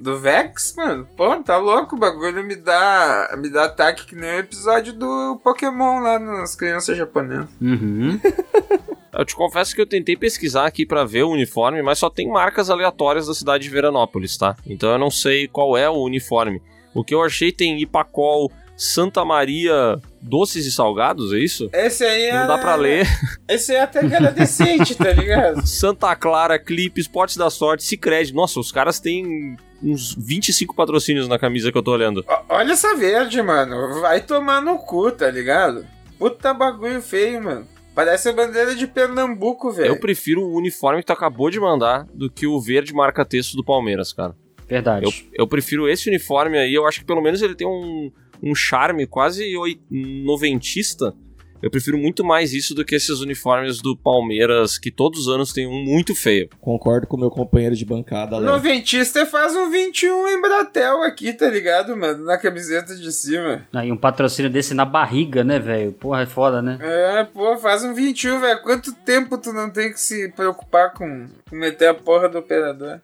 [0.00, 3.34] Do Vex, mano, pô, tá louco, o bagulho me dá.
[3.38, 7.48] Me dá ataque que nem o episódio do Pokémon lá nas crianças japonesas.
[7.60, 8.18] Uhum.
[9.12, 12.28] Eu te confesso que eu tentei pesquisar aqui pra ver o uniforme, mas só tem
[12.28, 14.56] marcas aleatórias da cidade de Veranópolis, tá?
[14.64, 16.62] Então eu não sei qual é o uniforme.
[16.94, 18.50] O que eu achei tem Ipacol,
[18.80, 21.68] Santa Maria, doces e salgados, é isso?
[21.70, 22.32] Esse aí é.
[22.32, 23.06] Não dá pra ler.
[23.46, 25.60] Esse aí até que era decente, tá ligado?
[25.68, 28.32] Santa Clara, Clipe, Esportes da Sorte, Cicred.
[28.32, 32.24] Nossa, os caras têm uns 25 patrocínios na camisa que eu tô olhando.
[32.48, 34.00] Olha essa verde, mano.
[34.00, 35.84] Vai tomar no cu, tá ligado?
[36.18, 37.68] Puta bagulho feio, mano.
[37.94, 39.88] Parece a bandeira de Pernambuco, velho.
[39.88, 43.62] Eu prefiro o uniforme que tu acabou de mandar do que o verde marca-texto do
[43.62, 44.34] Palmeiras, cara.
[44.66, 45.04] Verdade.
[45.04, 48.10] Eu, eu prefiro esse uniforme aí, eu acho que pelo menos ele tem um,
[48.42, 49.52] um charme quase
[49.90, 51.14] noventista.
[51.62, 55.52] Eu prefiro muito mais isso do que esses uniformes do Palmeiras, que todos os anos
[55.52, 56.48] tem um muito feio.
[56.58, 58.50] Concordo com o meu companheiro de bancada, Léo.
[58.50, 62.24] Noventista faz um 21 em Bratel aqui, tá ligado, mano?
[62.24, 63.66] Na camiseta de cima.
[63.74, 65.92] Aí um patrocínio desse na barriga, né, velho?
[65.92, 66.78] Porra, é foda, né?
[66.80, 68.62] É, pô, faz um 21, velho.
[68.62, 73.00] Quanto tempo tu não tem que se preocupar com, com meter a porra do operador?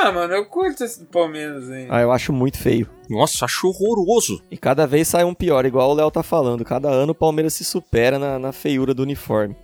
[0.00, 1.86] Ah, mano, eu curto esse do Palmeiras aí.
[1.88, 2.88] Ah, eu acho muito feio.
[3.08, 4.42] Nossa, acho horroroso.
[4.50, 6.64] E cada vez sai um pior, igual o Léo tá falando.
[6.64, 9.54] Cada ano o Palmeiras se supera na, na feiura do uniforme.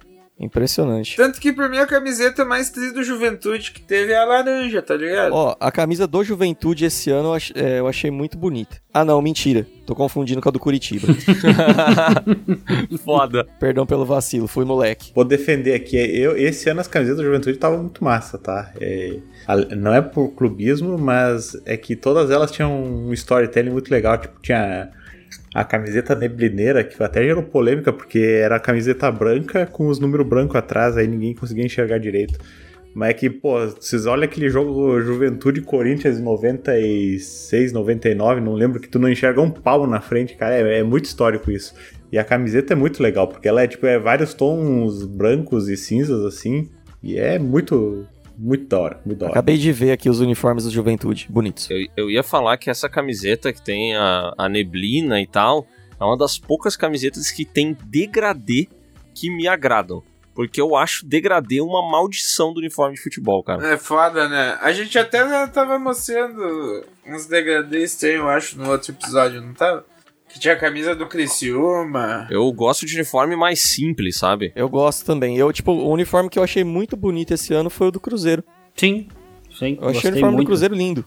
[0.41, 1.17] Impressionante.
[1.17, 4.81] Tanto que pra mim a camiseta mais tri do Juventude que teve é a laranja,
[4.81, 5.33] tá ligado?
[5.35, 8.77] Ó, a camisa do Juventude esse ano eu, ach- é, eu achei muito bonita.
[8.95, 9.67] Ah, não, mentira.
[9.85, 11.09] Tô confundindo com a do Curitiba.
[13.05, 13.47] Foda.
[13.59, 15.13] Perdão pelo vacilo, fui moleque.
[15.15, 15.97] Vou defender aqui.
[15.97, 18.73] Eu, esse ano as camisetas da Juventude estavam muito massa, tá?
[18.81, 23.91] É, a- não é por clubismo, mas é que todas elas tinham um storytelling muito
[23.91, 24.19] legal.
[24.19, 24.91] Tipo, tinha
[25.61, 30.25] a camiseta neblineira, que até gerou polêmica, porque era a camiseta branca com os números
[30.25, 32.39] brancos atrás, aí ninguém conseguia enxergar direito.
[32.95, 38.81] Mas é que, pô, vocês olham aquele jogo Juventude Corinthians em 96, 99, não lembro
[38.81, 40.55] que tu não enxerga um pau na frente, cara.
[40.55, 41.75] É, é muito histórico isso.
[42.11, 45.77] E a camiseta é muito legal, porque ela é tipo, é vários tons brancos e
[45.77, 46.69] cinzas assim.
[47.03, 48.07] E é muito,
[48.39, 49.33] muito da hora, muito da hora.
[49.33, 51.27] Acabei de ver aqui os uniformes do Juventude.
[51.29, 51.69] Bonitos.
[51.69, 55.67] Eu, eu ia falar que essa camiseta que tem a, a neblina e tal
[56.01, 58.69] é uma das poucas camisetas que tem degradê
[59.15, 60.03] que me agradam.
[60.35, 63.73] Porque eu acho degradê uma maldição do uniforme de futebol, cara.
[63.73, 64.57] É foda, né?
[64.63, 69.85] A gente até tava mostrando uns degradês, tem, eu acho, no outro episódio, não tava?
[70.39, 72.29] Que tinha a camisa do Criciúma.
[72.31, 74.53] Eu gosto de uniforme mais simples, sabe?
[74.55, 75.37] Eu gosto também.
[75.37, 78.45] Eu, tipo, o uniforme que eu achei muito bonito esse ano foi o do Cruzeiro.
[78.77, 79.09] Sim,
[79.59, 79.77] sim.
[79.81, 80.47] Eu achei o uniforme muito.
[80.47, 81.05] do Cruzeiro lindo.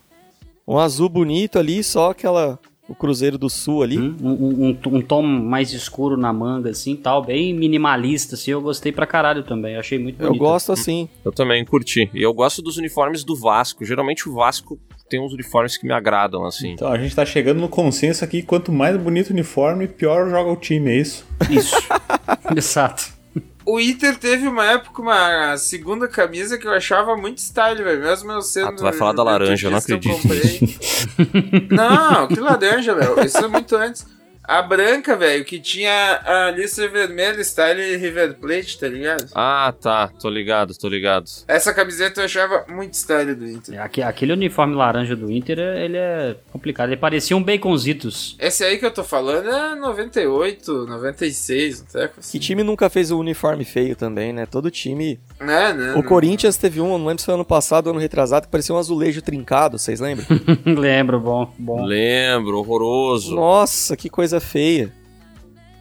[0.67, 2.59] Um azul bonito ali, só aquela.
[2.89, 3.97] O Cruzeiro do Sul ali.
[3.97, 8.61] Um, um- um- um tom mais escuro na manga, assim, tal, bem minimalista, assim, eu
[8.61, 10.41] gostei pra caralho também, achei muito Eu bonito.
[10.41, 11.07] gosto assim.
[11.23, 12.09] Eu também curti.
[12.13, 13.85] E eu gosto dos uniformes do Vasco.
[13.85, 14.77] Geralmente o Vasco
[15.11, 16.71] tem uns uniformes que me agradam, assim.
[16.71, 20.49] Então a gente tá chegando no consenso aqui: quanto mais bonito o uniforme, pior joga
[20.49, 21.27] o time, é isso?
[21.49, 21.75] Isso.
[22.55, 23.19] Exato.
[23.65, 28.01] O Inter teve uma época, uma segunda camisa que eu achava muito style, velho.
[28.01, 28.69] Mesmo eu sendo.
[28.69, 31.67] Ah, tu vai falar da laranja, eu não juventudista, comprei.
[31.69, 33.23] não, que laranja, velho.
[33.23, 34.05] Isso é muito antes.
[34.43, 39.29] A branca, velho, que tinha a lista vermelha, style River Plate, tá ligado?
[39.35, 40.07] Ah, tá.
[40.19, 41.25] Tô ligado, tô ligado.
[41.47, 43.79] Essa camiseta eu achava muito style do Inter.
[43.81, 46.89] Aque- Aquele uniforme laranja do Inter, ele é complicado.
[46.89, 48.35] Ele parecia um baconzitos.
[48.39, 52.37] Esse aí que eu tô falando é 98, 96, um treco assim.
[52.37, 54.45] Que time nunca fez o uniforme feio também, né?
[54.45, 55.19] Todo time.
[55.41, 55.93] Né, né?
[55.95, 58.75] O Corinthians teve um, não lembro se foi ano passado ou ano retrasado, que parecia
[58.75, 60.25] um azulejo trincado, vocês lembram?
[60.65, 61.83] Lembro, bom, bom.
[61.83, 63.33] Lembro, horroroso.
[63.35, 64.93] Nossa, que coisa feia.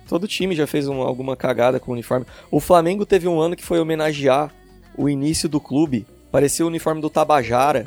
[0.09, 2.25] Todo time já fez um- alguma cagada com o uniforme.
[2.51, 4.51] O Flamengo teve um ano que foi homenagear
[4.97, 6.07] o início do clube.
[6.33, 7.85] Parecia o uniforme do Tabajara.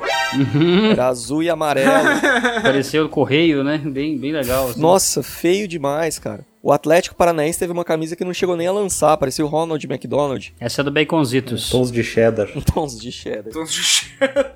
[0.92, 1.90] Era azul e amarelo.
[2.62, 3.78] Pareceu o correio, né?
[3.78, 4.68] Bem, bem legal.
[4.68, 4.80] assim.
[4.80, 6.46] Nossa, feio demais, cara.
[6.66, 9.14] O Atlético Paranaense teve uma camisa que não chegou nem a lançar.
[9.18, 10.54] Parecia o Ronald McDonald.
[10.58, 11.68] Essa é do baconzitos.
[11.68, 12.48] Tons de cheddar.
[12.72, 13.52] Tons de cheddar.
[13.52, 14.54] Tons de cheddar.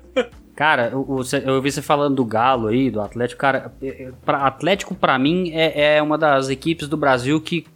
[0.55, 1.05] Cara, eu
[1.53, 3.39] ouvi você falando do Galo aí, do Atlético.
[3.39, 7.67] Cara, é- é- pra- Atlético pra mim é, é uma das equipes do Brasil que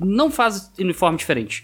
[0.00, 1.62] não faz uniforme diferente.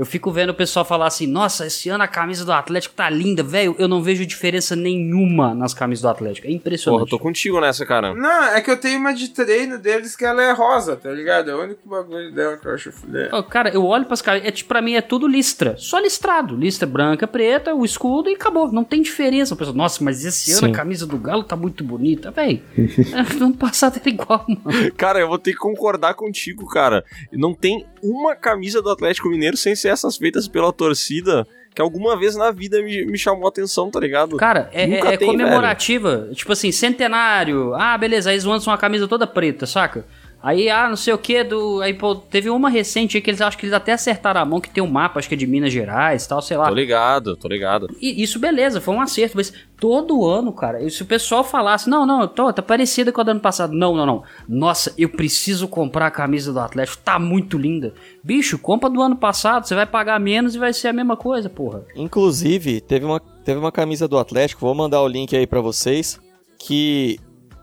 [0.00, 3.10] Eu fico vendo o pessoal falar assim: nossa, esse ano a camisa do Atlético tá
[3.10, 3.76] linda, velho.
[3.78, 6.46] Eu não vejo diferença nenhuma nas camisas do Atlético.
[6.46, 7.00] É Porra, impressionante.
[7.02, 8.14] eu tô contigo nessa, cara.
[8.14, 11.50] Não, é que eu tenho uma de treino deles que ela é rosa, tá ligado?
[11.50, 13.28] É o único bagulho dela que eu acho filé.
[13.30, 15.76] Ô, Cara, eu olho pras camisas, é, tipo, pra mim é tudo listra.
[15.76, 16.56] Só listrado.
[16.56, 18.72] Listra branca, preta, o escudo e acabou.
[18.72, 19.52] Não tem diferença.
[19.52, 20.72] O pessoal, nossa, mas esse ano Sim.
[20.72, 22.30] a camisa do Galo tá muito bonita.
[22.30, 24.92] Véi, é, ano passado era igual, mano.
[24.96, 27.04] Cara, eu vou ter que concordar contigo, cara.
[27.30, 32.18] Não tem uma camisa do Atlético Mineiro sem ser essas feitas pela torcida que alguma
[32.18, 34.36] vez na vida me, me chamou a atenção, tá ligado?
[34.36, 36.28] Cara, é, é- é tem, comemorativa.
[36.34, 37.74] Tipo assim, centenário.
[37.74, 40.04] Ah, beleza, aí lançam uma camisa toda preta, saca?
[40.42, 41.82] Aí, ah, não sei o que, do.
[41.82, 44.60] Aí, pô, teve uma recente aí que eles acham que eles até acertaram a mão,
[44.60, 46.66] que tem um mapa, acho que é de Minas Gerais tal, sei lá.
[46.66, 47.88] Tô ligado, tô ligado.
[48.00, 51.90] E isso, beleza, foi um acerto, mas todo ano, cara, e se o pessoal falasse,
[51.90, 53.74] não, não, tô, tá parecida com a do ano passado.
[53.74, 54.22] Não, não, não.
[54.48, 57.92] Nossa, eu preciso comprar a camisa do Atlético, tá muito linda.
[58.24, 61.50] Bicho, compra do ano passado, você vai pagar menos e vai ser a mesma coisa,
[61.50, 61.84] porra.
[61.94, 66.18] Inclusive, teve uma, teve uma camisa do Atlético, vou mandar o link aí pra vocês,
[66.58, 67.20] que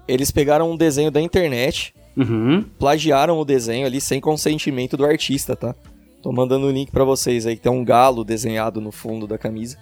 [0.08, 2.64] eles pegaram um desenho da internet, Uhum.
[2.80, 5.76] plagiaram o desenho ali sem consentimento do artista, tá?
[6.22, 9.38] Tô mandando o link pra vocês aí, que tem um galo desenhado no fundo da
[9.38, 9.78] camisa.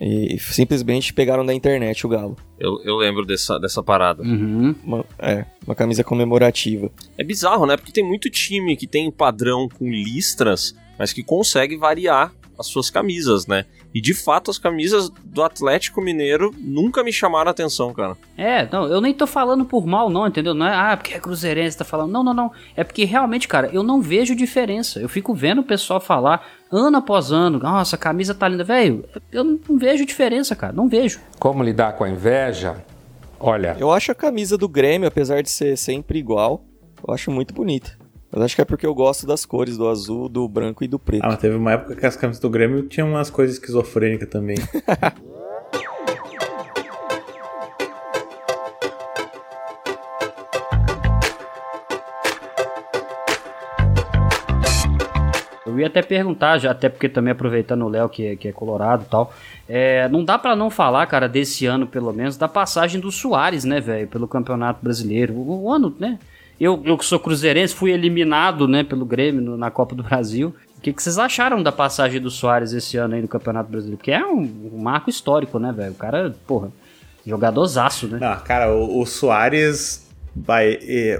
[0.00, 2.36] E simplesmente pegaram da internet o galo.
[2.58, 4.22] Eu, eu lembro dessa, dessa parada.
[4.22, 4.74] Uhum.
[4.84, 6.90] Uma, é, uma camisa comemorativa.
[7.16, 7.76] É bizarro, né?
[7.76, 12.66] Porque tem muito time que tem um padrão com listras, mas que consegue variar as
[12.66, 13.64] suas camisas, né?
[13.94, 18.16] E de fato, as camisas do Atlético Mineiro nunca me chamaram a atenção, cara.
[18.36, 20.54] É, não, eu nem tô falando por mal, não, entendeu?
[20.54, 22.10] Não é, ah, porque é cruzeirense, tá falando.
[22.10, 22.52] Não, não, não.
[22.76, 24.98] É porque realmente, cara, eu não vejo diferença.
[24.98, 28.64] Eu fico vendo o pessoal falar ano após ano, nossa, a camisa tá linda.
[28.64, 31.20] Velho, eu não vejo diferença, cara, não vejo.
[31.38, 32.84] Como lidar com a inveja?
[33.40, 33.76] Olha.
[33.78, 36.64] Eu acho a camisa do Grêmio, apesar de ser sempre igual,
[37.06, 37.96] eu acho muito bonita.
[38.30, 40.98] Mas acho que é porque eu gosto das cores, do azul, do branco e do
[40.98, 41.24] preto.
[41.24, 44.56] Ah, mas teve uma época que as camisas do Grêmio tinham umas coisas esquizofrênicas também.
[55.66, 58.52] Eu ia até perguntar, já até porque também aproveitando o Léo, que, é- que é
[58.52, 59.32] colorado e tal.
[59.68, 63.64] É, não dá pra não falar, cara, desse ano pelo menos, da passagem do Soares,
[63.64, 65.34] né, velho, pelo Campeonato Brasileiro.
[65.34, 66.18] O, o ano, né?
[66.60, 70.54] Eu, eu que sou cruzeirense, fui eliminado, né, pelo Grêmio no- na Copa do Brasil.
[70.76, 73.96] O que, que vocês acharam da passagem do Soares esse ano aí no Campeonato Brasileiro?
[73.98, 75.92] Porque é um, um marco histórico, né, velho?
[75.92, 76.70] O cara, porra,
[77.26, 78.18] jogadorzaço, né?
[78.20, 80.06] Não, cara, o, o Soares.
[80.40, 80.78] Vai,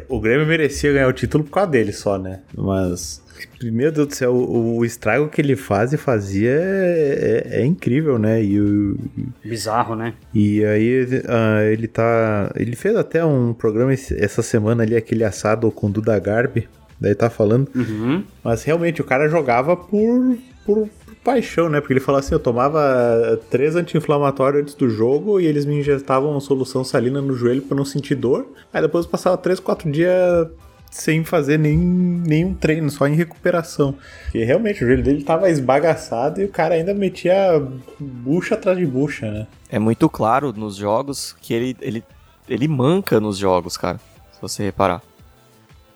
[0.09, 2.41] o Grêmio merecia ganhar o título por causa dele só, né?
[2.57, 3.21] Mas.
[3.63, 7.65] Meu Deus do céu, o, o estrago que ele faz e fazia é, é- é
[7.65, 8.43] incrível, né?
[8.43, 8.97] E, o-
[9.45, 10.15] Bizarro, né?
[10.35, 12.51] e aí ah, ele tá.
[12.57, 16.69] Ele fez até um programa essa semana ali, aquele assado com o Duda Garbi.
[17.01, 17.69] Daí tá falando.
[17.75, 18.25] Uhum.
[18.43, 20.37] Mas realmente o cara jogava por,
[20.67, 20.89] por,
[21.23, 21.81] paixão, né?
[21.81, 26.39] Porque ele falou assim: eu tomava três anti-inflamatórios antes do jogo e eles me injetavam
[26.41, 28.47] solução salina no joelho pra não sentir dor.
[28.73, 30.49] Aí depois eu passava três, quatro dias
[30.91, 33.95] sem fazer nem, nenhum treino, só em recuperação.
[34.25, 37.61] Porque realmente o joelho dele tava esbagaçado e o cara ainda metia
[37.99, 39.47] bucha atrás de bucha, né?
[39.71, 42.05] É muito claro nos jogos que ele, ele,
[42.49, 43.99] ele manca nos jogos, cara.
[44.33, 45.03] Se você reparar.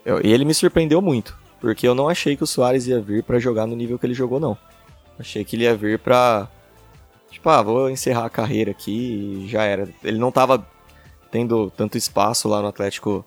[0.05, 1.37] Eu- e ele me surpreendeu muito.
[1.61, 4.15] Porque eu não achei que o Soares ia vir pra jogar no nível que ele
[4.15, 4.59] jogou, não.
[5.19, 6.49] Achei que ele ia vir pra.
[7.31, 9.89] Tipo, ah, vou encerrar a carreira aqui e já era.
[10.03, 10.67] Ele não tava
[11.31, 13.25] tendo tanto espaço lá no Atlético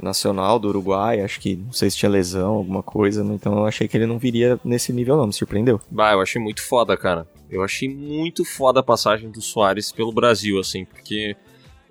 [0.00, 1.20] Nacional do Uruguai.
[1.20, 3.22] Acho que não sei se tinha lesão, alguma coisa.
[3.22, 5.26] Então eu achei que ele não viria nesse nível, não.
[5.26, 5.80] Me surpreendeu.
[5.90, 7.26] Bah, eu achei muito foda, cara.
[7.50, 11.36] Eu achei muito foda a passagem do Soares pelo Brasil, assim, porque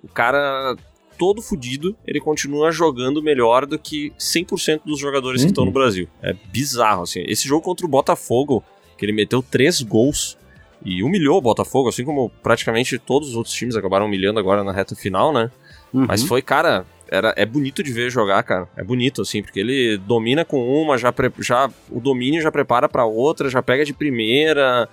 [0.02, 0.76] o cara
[1.22, 6.08] todo fudido, ele continua jogando melhor do que 100% dos jogadores que estão no Brasil.
[6.20, 7.22] É bizarro, assim.
[7.26, 8.64] Esse jogo contra o Botafogo,
[8.98, 10.36] que ele meteu três gols
[10.84, 14.72] e humilhou o Botafogo, assim como praticamente todos os outros times acabaram humilhando agora na
[14.72, 15.48] reta final, né?
[15.92, 16.06] Uhum.
[16.08, 18.68] Mas foi, cara, era, é bonito de ver jogar, cara.
[18.76, 22.88] É bonito, assim, porque ele domina com uma, já, pre- já o domínio já prepara
[22.88, 24.88] pra outra, já pega de primeira.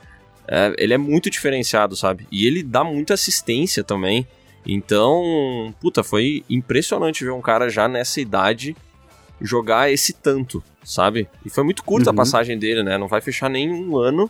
[0.48, 2.28] É, ele é muito diferenciado, sabe?
[2.32, 4.28] E ele dá muita assistência também.
[4.66, 8.76] Então, puta, foi impressionante ver um cara já nessa idade
[9.42, 11.28] jogar esse tanto, sabe?
[11.46, 12.18] E foi muito curta a Uhum.
[12.18, 12.98] passagem dele, né?
[12.98, 14.30] Não vai fechar nem um ano.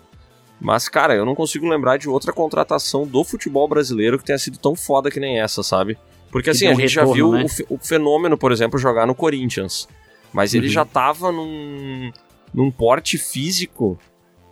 [0.61, 4.57] Mas, cara, eu não consigo lembrar de outra contratação do futebol brasileiro que tenha sido
[4.57, 5.97] tão foda que nem essa, sabe?
[6.31, 7.45] Porque Que assim, a gente já retorno, viu né?
[7.69, 9.87] o, o fenômeno, por exemplo, jogar no Corinthians.
[10.31, 10.73] Mas ele Uhum.
[10.73, 12.11] já tava num,
[12.53, 13.97] num porte físico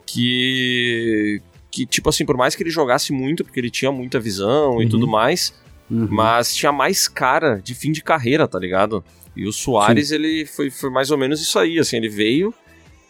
[0.06, 1.42] que.
[1.70, 4.86] Que, tipo assim, por mais que ele jogasse muito, porque ele tinha muita visão e
[4.86, 4.90] Uhum.
[4.90, 5.54] tudo mais,
[5.92, 6.08] Uhum.
[6.10, 9.04] mas tinha mais cara de fim de carreira, tá ligado?
[9.36, 12.52] E o Soares, ele foi, foi mais ou menos isso aí, assim, ele veio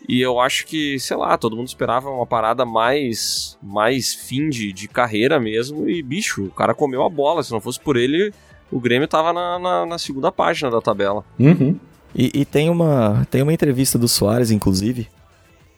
[0.09, 4.74] e eu acho que, sei lá, todo mundo esperava uma parada mais mais fim de,
[4.74, 8.34] de carreira mesmo e, bicho, o cara comeu a bola, se não fosse por ele,
[8.72, 11.24] o Grêmio tava na, na, na segunda página da tabela.
[11.39, 11.78] Uhum.
[12.15, 15.07] E, e tem, uma, tem uma entrevista do Soares, inclusive,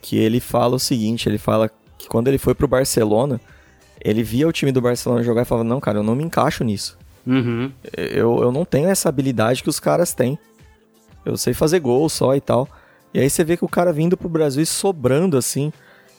[0.01, 3.39] que ele fala o seguinte: ele fala que quando ele foi pro Barcelona,
[4.03, 6.63] ele via o time do Barcelona jogar e falava: Não, cara, eu não me encaixo
[6.63, 6.97] nisso.
[7.27, 7.71] Uhum.
[7.95, 10.39] Eu, eu não tenho essa habilidade que os caras têm.
[11.25, 12.67] Eu sei fazer gol só e tal.
[13.13, 15.71] E aí você vê que o cara vindo pro Brasil e sobrando assim.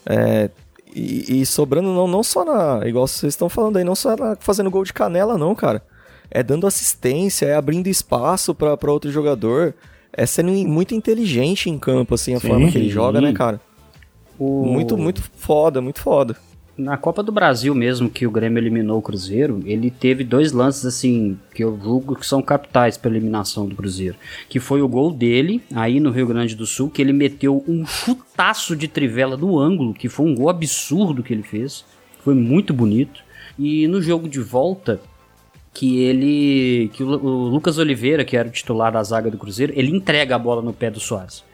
[0.05, 0.51] é,
[0.95, 2.87] e, e sobrando não, não só na.
[2.87, 5.83] Igual vocês estão falando aí, não só na- fazendo gol de canela, não, cara.
[6.31, 9.75] É dando assistência, é abrindo espaço pra pra outro jogador.
[10.13, 12.49] é sendo muito inteligente em campo, assim, a Sim.
[12.49, 13.61] forma que ele joga, né, cara?
[14.39, 16.37] O- Muito, muito foda, muito foda.
[16.77, 20.85] Na Copa do Brasil mesmo, que o Grêmio eliminou o Cruzeiro, ele teve dois lances
[20.87, 24.17] assim, que eu julgo que são capitais para eliminação do Cruzeiro.
[24.49, 27.85] Que foi o gol dele, aí no Rio Grande do Sul, que ele meteu um
[27.87, 31.85] chutaço de trivela do ângulo, que foi um gol absurdo que ele fez.
[32.25, 33.21] Foi muito bonito.
[33.59, 35.01] E no jogo de volta,
[35.73, 36.91] que ele.
[36.93, 40.35] que o, o Lucas Oliveira, que era o titular da zaga do Cruzeiro, ele entrega
[40.35, 41.45] a bola no pé do Soares.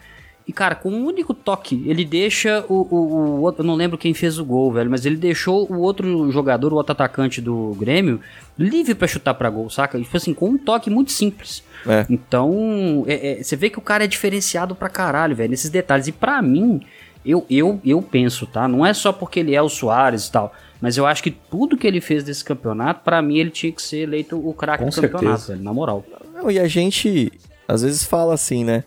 [0.48, 3.62] E, cara, com um único toque, ele deixa o, o, o outro.
[3.62, 6.76] Eu não lembro quem fez o gol, velho, mas ele deixou o outro jogador, o
[6.76, 8.20] outro atacante do Grêmio,
[8.56, 9.98] livre pra chutar pra gol, saca?
[9.98, 11.64] E foi assim, com um toque muito simples.
[11.84, 12.06] É.
[12.08, 16.06] Então, é- é, você vê que o cara é diferenciado pra caralho, velho, nesses detalhes.
[16.06, 16.80] E pra mim,
[17.24, 18.68] eu, eu, eu penso, tá?
[18.68, 20.54] Não é só porque ele é o Soares e tal.
[20.80, 23.80] Mas eu acho que tudo que ele fez desse campeonato, pra mim, ele tinha que
[23.80, 25.52] ser eleito o craque do campeonato, certeza.
[25.52, 26.04] velho, na moral.
[26.34, 27.32] Não, e a gente
[27.66, 28.84] às vezes fala assim, né?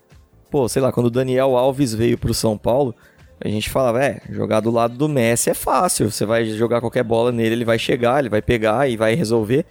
[0.52, 2.94] Pô, sei lá, quando o Daniel Alves veio pro São Paulo,
[3.44, 6.12] a gente falava, é, jogar do lado do Messi é fácil.
[6.12, 9.66] Você vai jogar qualquer bola nele, ele vai chegar, ele vai pegar e vai resolver.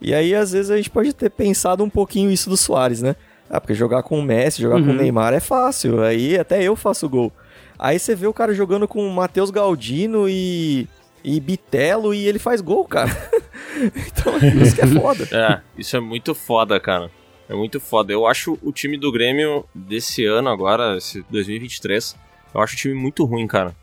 [0.00, 3.14] E aí, às vezes, a gente pode ter pensado um pouquinho isso do Soares, né?
[3.48, 4.96] Ah, porque jogar com o Messi, jogar com o Uhum.
[4.96, 6.02] Neymar é fácil.
[6.02, 7.30] Aí até eu faço gol.
[7.78, 10.88] Aí você vê o cara jogando com o Matheus Galdino e,
[11.24, 13.10] e Bitelo e ele faz gol, cara.
[14.06, 15.28] então, isso que é foda.
[15.32, 17.10] É, isso é muito foda, cara.
[17.48, 18.12] É muito foda.
[18.12, 22.16] Eu acho o time do Grêmio desse ano agora, esse 2023,
[22.54, 23.74] eu acho o time muito ruim, cara.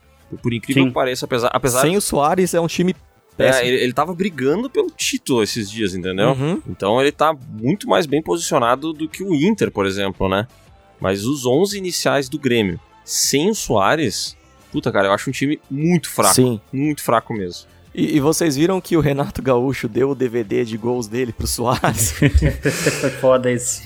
[0.42, 0.88] Por incrível Sim.
[0.88, 2.94] que pareça, apesar, apesar Sem o Soares é um time
[3.36, 3.64] péssimo.
[3.64, 6.30] É, ele, ele tava brigando pelo título esses dias, entendeu?
[6.30, 6.62] Uhum.
[6.68, 10.46] Então ele tá muito mais bem posicionado do que o Inter, por exemplo, né?
[11.00, 14.36] Mas os 11 iniciais do Grêmio, sem o Soares,
[14.70, 16.34] puta, cara, eu acho um time muito fraco.
[16.34, 16.60] Sim.
[16.72, 17.68] Muito fraco mesmo.
[17.92, 21.46] E, e vocês viram que o Renato Gaúcho deu o DVD de gols dele pro
[21.46, 22.12] Soares?
[23.00, 23.82] Foi foda esse.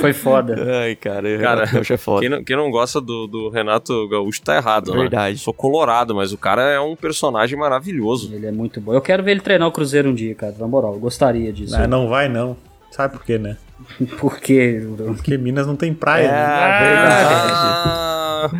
[0.00, 0.56] Foi foda.
[0.82, 2.20] Ai, cara, Cara, Gaúcho é foda.
[2.22, 4.98] Quem não, quem não gosta do, do Renato Gaúcho tá errado, né?
[4.98, 5.38] Verdade.
[5.38, 8.34] Sou colorado, mas o cara é um personagem maravilhoso.
[8.34, 8.92] Ele é muito bom.
[8.92, 10.94] Eu quero ver ele treinar o Cruzeiro um dia, cara, na moral.
[10.94, 11.76] Eu gostaria disso.
[11.76, 12.56] Ah, não vai não.
[12.90, 13.56] Sabe por quê, né?
[14.18, 14.82] Por quê?
[14.96, 16.38] Porque Minas não tem praia, É, né?
[16.40, 18.50] Ah,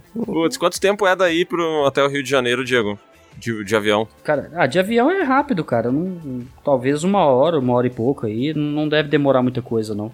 [0.14, 2.98] Putz, quanto tempo é daí pro, até o Rio de Janeiro, Diego?
[3.36, 4.06] De, de avião?
[4.22, 5.90] Cara, ah, de avião é rápido, cara.
[5.90, 8.54] Não, talvez uma hora, uma hora e pouco aí.
[8.54, 10.12] Não deve demorar muita coisa, não.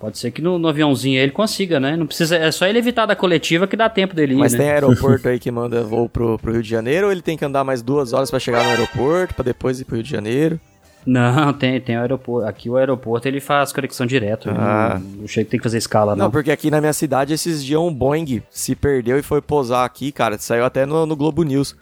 [0.00, 1.96] Pode ser que no, no aviãozinho aí ele consiga, né?
[1.96, 2.36] Não precisa.
[2.36, 4.58] É só ele evitar da coletiva que dá tempo dele ir, Mas né?
[4.58, 7.44] tem aeroporto aí que manda voo pro, pro Rio de Janeiro ou ele tem que
[7.44, 10.58] andar mais duas horas pra chegar no aeroporto, pra depois ir pro Rio de Janeiro?
[11.06, 12.46] Não, tem, tem aeroporto.
[12.48, 14.48] Aqui o aeroporto ele faz conexão direto.
[14.48, 15.00] ele Ah.
[15.00, 16.30] Não, não chega, tem que fazer escala, Não, não.
[16.30, 20.12] porque aqui na minha cidade esses dias um Boeing se perdeu e foi pousar aqui,
[20.12, 20.38] cara.
[20.38, 21.76] Saiu até no, no Globo News.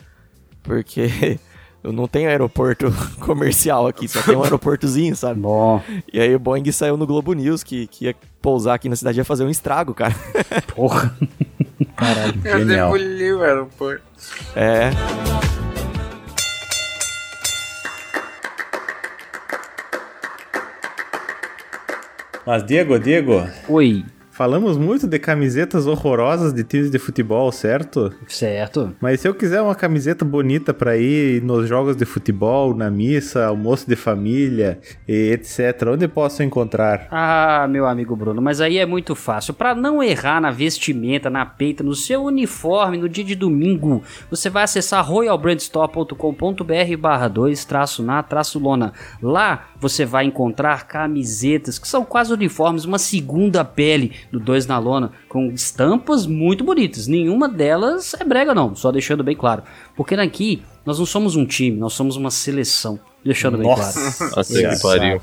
[0.63, 1.39] Porque
[1.85, 5.41] eu não tenho aeroporto comercial aqui, só tem um aeroportozinho, sabe?
[5.41, 5.83] Bom.
[6.13, 9.19] E aí o Boeing saiu no Globo News que, que ia pousar aqui na cidade
[9.19, 10.15] ia fazer um estrago, cara.
[10.75, 11.15] Porra.
[11.97, 12.41] Caralho.
[12.45, 14.03] Eu demoli o aeroporto.
[14.57, 14.91] É.
[22.51, 23.49] Mas, Diego, Diego.
[23.69, 24.05] Oi.
[24.41, 28.11] Falamos muito de camisetas horrorosas de times de futebol, certo?
[28.27, 28.97] Certo.
[28.99, 33.45] Mas se eu quiser uma camiseta bonita pra ir nos jogos de futebol, na missa,
[33.45, 37.07] almoço de família e etc, onde posso encontrar?
[37.11, 39.53] Ah, meu amigo Bruno, mas aí é muito fácil.
[39.53, 44.49] Pra não errar na vestimenta, na peita, no seu uniforme, no dia de domingo, você
[44.49, 48.95] vai acessar royalbrandstore.com.br barra 2 traço na traço lona.
[49.21, 54.79] Lá você vai encontrar camisetas que são quase uniformes, uma segunda pele do 2 na
[54.79, 57.07] lona, com estampas muito bonitas.
[57.07, 59.63] Nenhuma delas é brega não, só deixando bem claro.
[59.97, 62.99] Porque aqui nós não somos um time, nós somos uma seleção.
[63.25, 63.93] Deixando bem Nossa.
[63.93, 64.37] claro.
[64.37, 65.21] Nossa, que pariu.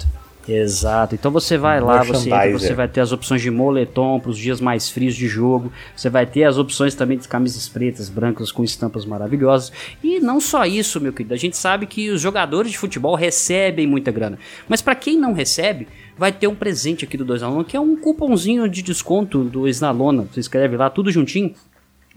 [0.48, 1.14] Exato.
[1.14, 4.38] Então você vai lá, você, entra, você vai ter as opções de moletom para os
[4.38, 5.72] dias mais frios de jogo.
[5.96, 9.72] Você vai ter as opções também de camisas pretas, brancas com estampas maravilhosas.
[10.02, 11.34] E não só isso, meu querido.
[11.34, 14.40] A gente sabe que os jogadores de futebol recebem muita grana.
[14.70, 15.88] Mas para quem não recebe,
[16.18, 19.44] vai ter um presente aqui do 2 na Lona, que é um cupomzinho de desconto
[19.44, 20.28] do Snalona.
[20.32, 21.54] Você escreve lá tudo juntinho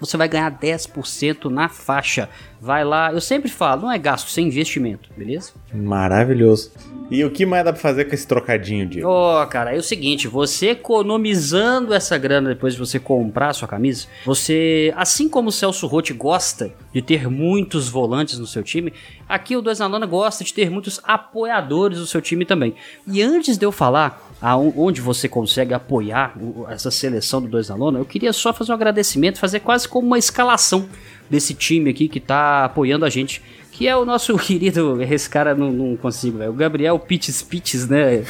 [0.00, 2.28] você vai ganhar 10% na faixa.
[2.60, 5.52] Vai lá, eu sempre falo, não é gasto, sem investimento, beleza?
[5.72, 6.72] Maravilhoso.
[7.10, 9.08] E o que mais dá pra fazer com esse trocadinho, Diego?
[9.08, 13.66] Ó, cara, é o seguinte, você economizando essa grana depois de você comprar a sua
[13.66, 18.92] camisa, você, assim como o Celso Rotti gosta de ter muitos volantes no seu time,
[19.28, 22.74] aqui o 2 na Lona gosta de ter muitos apoiadores no seu time também.
[23.06, 24.28] E antes de eu falar
[24.76, 26.34] onde você consegue apoiar
[26.68, 30.06] essa seleção do 2 na Lona, eu queria só fazer um agradecimento, fazer quase como
[30.06, 30.88] uma escalação
[31.28, 33.42] desse time aqui que tá apoiando a gente,
[33.80, 35.00] que é o nosso querido.
[35.00, 36.50] Esse cara não, não consigo, velho.
[36.50, 38.22] O Gabriel Pitts Pitts, né?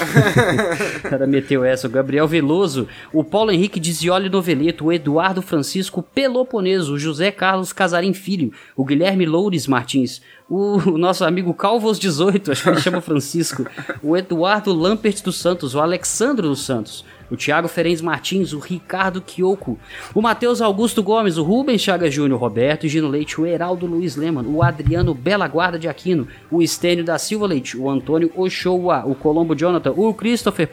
[1.05, 1.89] o cara meteu essa.
[1.89, 7.73] O Gabriel Veloso, o Paulo Henrique Dizioli Noveleto, o Eduardo Francisco Peloponeso, o José Carlos
[7.73, 13.01] Casarim Filho, o Guilherme Loures Martins, o, nosso amigo Calvos 18, acho que ele chama
[13.01, 13.67] Francisco,
[14.01, 19.21] o Eduardo Lampert dos Santos, o Alexandro dos Santos, o Thiago Ferenz Martins, o Ricardo
[19.21, 19.79] Kiyoko,
[20.15, 24.47] o Matheus Augusto Gomes, o Rubens Chagas Júnior, Roberto Gino Leite, o Heraldo Luiz Leman,
[24.47, 29.15] o Adriano Bela Guarda de Aquino, o Estênio da Silva Leite, o Antônio Ochoa, o
[29.15, 30.69] Colombo Jonathan, o Christopher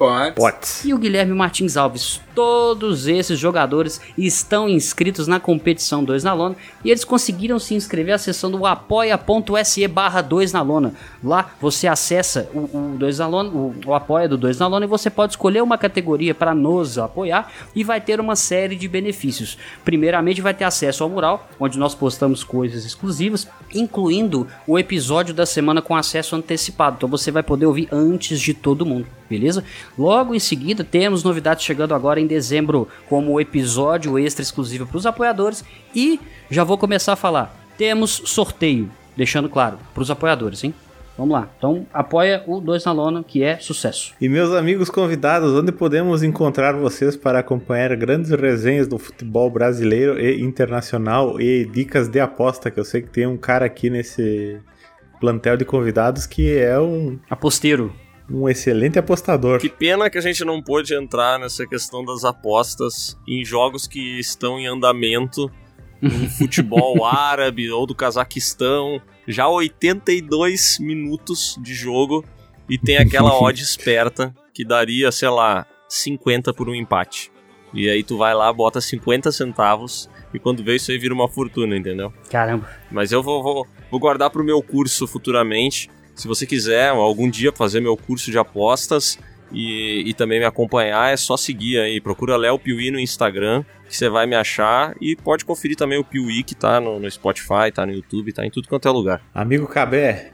[0.00, 0.88] Potts, Pode.
[0.88, 2.22] e o Guilherme Martins Alves.
[2.34, 8.14] Todos esses jogadores estão inscritos na competição 2 na lona e eles conseguiram se inscrever
[8.14, 10.94] acessando o apoia.se barra 2 na lona.
[11.22, 14.86] Lá você acessa o, o 2 na lona, o, o apoia do 2 na lona
[14.86, 18.88] e você pode escolher uma categoria para nos apoiar e vai ter uma série de
[18.88, 19.58] benefícios.
[19.84, 25.44] Primeiramente vai ter acesso ao mural, onde nós postamos coisas exclusivas, incluindo o episódio da
[25.44, 26.96] semana com acesso antecipado.
[26.96, 29.62] Então você vai poder ouvir antes de todo mundo beleza?
[29.96, 35.06] Logo em seguida, temos novidades chegando agora em dezembro, como episódio extra exclusivo para os
[35.06, 35.64] apoiadores.
[35.94, 36.20] E
[36.50, 40.74] já vou começar a falar: temos sorteio, deixando claro, para os apoiadores, hein?
[41.16, 44.14] Vamos lá, então apoia o 2 na lona, que é sucesso.
[44.18, 50.18] E meus amigos convidados, onde podemos encontrar vocês para acompanhar grandes resenhas do futebol brasileiro
[50.18, 52.70] e internacional e dicas de aposta?
[52.70, 54.58] Que eu sei que tem um cara aqui nesse
[55.20, 57.92] plantel de convidados que é um aposteiro
[58.30, 59.58] um excelente apostador.
[59.58, 64.18] Que pena que a gente não pôde entrar nessa questão das apostas em jogos que
[64.18, 65.50] estão em andamento
[66.00, 69.00] no futebol árabe ou do Cazaquistão.
[69.26, 72.24] Já 82 minutos de jogo
[72.68, 77.32] e tem aquela odd esperta que daria, sei lá, 50 por um empate.
[77.72, 81.28] E aí tu vai lá, bota 50 centavos e quando vê isso aí vira uma
[81.28, 82.12] fortuna, entendeu?
[82.28, 82.68] Caramba.
[82.90, 85.88] Mas eu vou, vou, vou guardar pro meu curso futuramente.
[86.20, 89.18] Se você quiser algum dia fazer meu curso de apostas
[89.50, 91.98] e, e também me acompanhar, é só seguir aí.
[91.98, 94.94] Procura Léo Piuí no Instagram, que você vai me achar.
[95.00, 98.44] E pode conferir também o Piuí, que tá no, no Spotify, tá no YouTube, tá
[98.44, 99.22] em tudo quanto é lugar.
[99.32, 100.32] Amigo Cabé,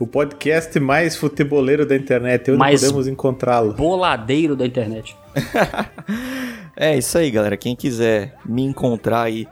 [0.00, 3.74] o podcast mais futeboleiro da internet, onde Mais podemos encontrá-lo?
[3.74, 5.16] Boladeiro da internet.
[6.76, 7.58] É isso aí, galera.
[7.58, 9.46] Quem quiser me encontrar aí,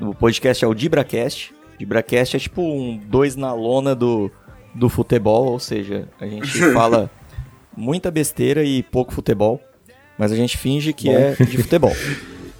[0.00, 1.54] o podcast é o DibraCast.
[1.78, 4.28] DibraCast é tipo um dois na lona do,
[4.74, 7.10] do futebol, ou seja, a gente fala
[7.76, 9.60] muita besteira e pouco futebol,
[10.18, 11.16] mas a gente finge que Bom.
[11.16, 11.92] é de futebol.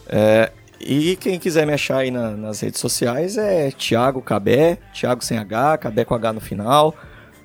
[0.08, 0.50] É,
[0.80, 5.38] e quem quiser me achar aí na- nas redes sociais é Thiago Cabé, Thiago sem
[5.38, 6.94] H, Cabé com H no final.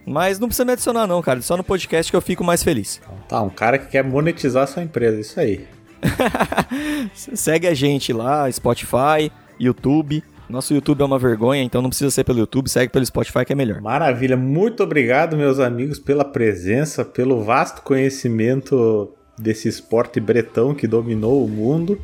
[0.06, 1.40] Mas não precisa me adicionar não, cara.
[1.42, 3.00] Só no podcast que eu fico mais feliz.
[3.28, 5.68] Tá, um cara que quer monetizar sua empresa, isso aí.
[7.14, 10.24] Segue a gente lá, Spotify, YouTube.
[10.50, 13.54] Nosso YouTube é uma vergonha, então não precisa ser pelo YouTube, segue pelo Spotify que
[13.54, 13.82] é melhor.
[13.82, 21.46] Maravilha, muito obrigado, meus amigos, pela presença, pelo vasto conhecimento desse esporte bretão que dominou
[21.46, 22.00] o mundo.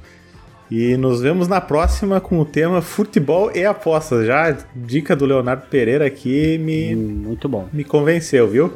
[0.70, 4.26] E nos vemos na próxima com o tema futebol e apostas.
[4.26, 7.68] Já a dica do Leonardo Pereira aqui me, muito bom.
[7.72, 8.74] me convenceu, viu?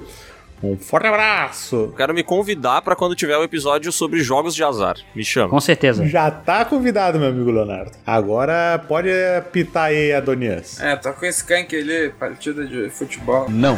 [0.62, 1.76] Um forte abraço!
[1.76, 4.97] Eu quero me convidar pra quando tiver o episódio sobre jogos de azar.
[5.16, 5.49] Me chama.
[5.49, 6.05] Com certeza.
[6.05, 7.91] Já tá convidado, meu amigo Leonardo.
[8.05, 9.10] Agora pode
[9.51, 10.80] pitar aí, Adonias.
[10.80, 13.49] É, tô com esse Skank ali, partida de futebol.
[13.49, 13.78] Não.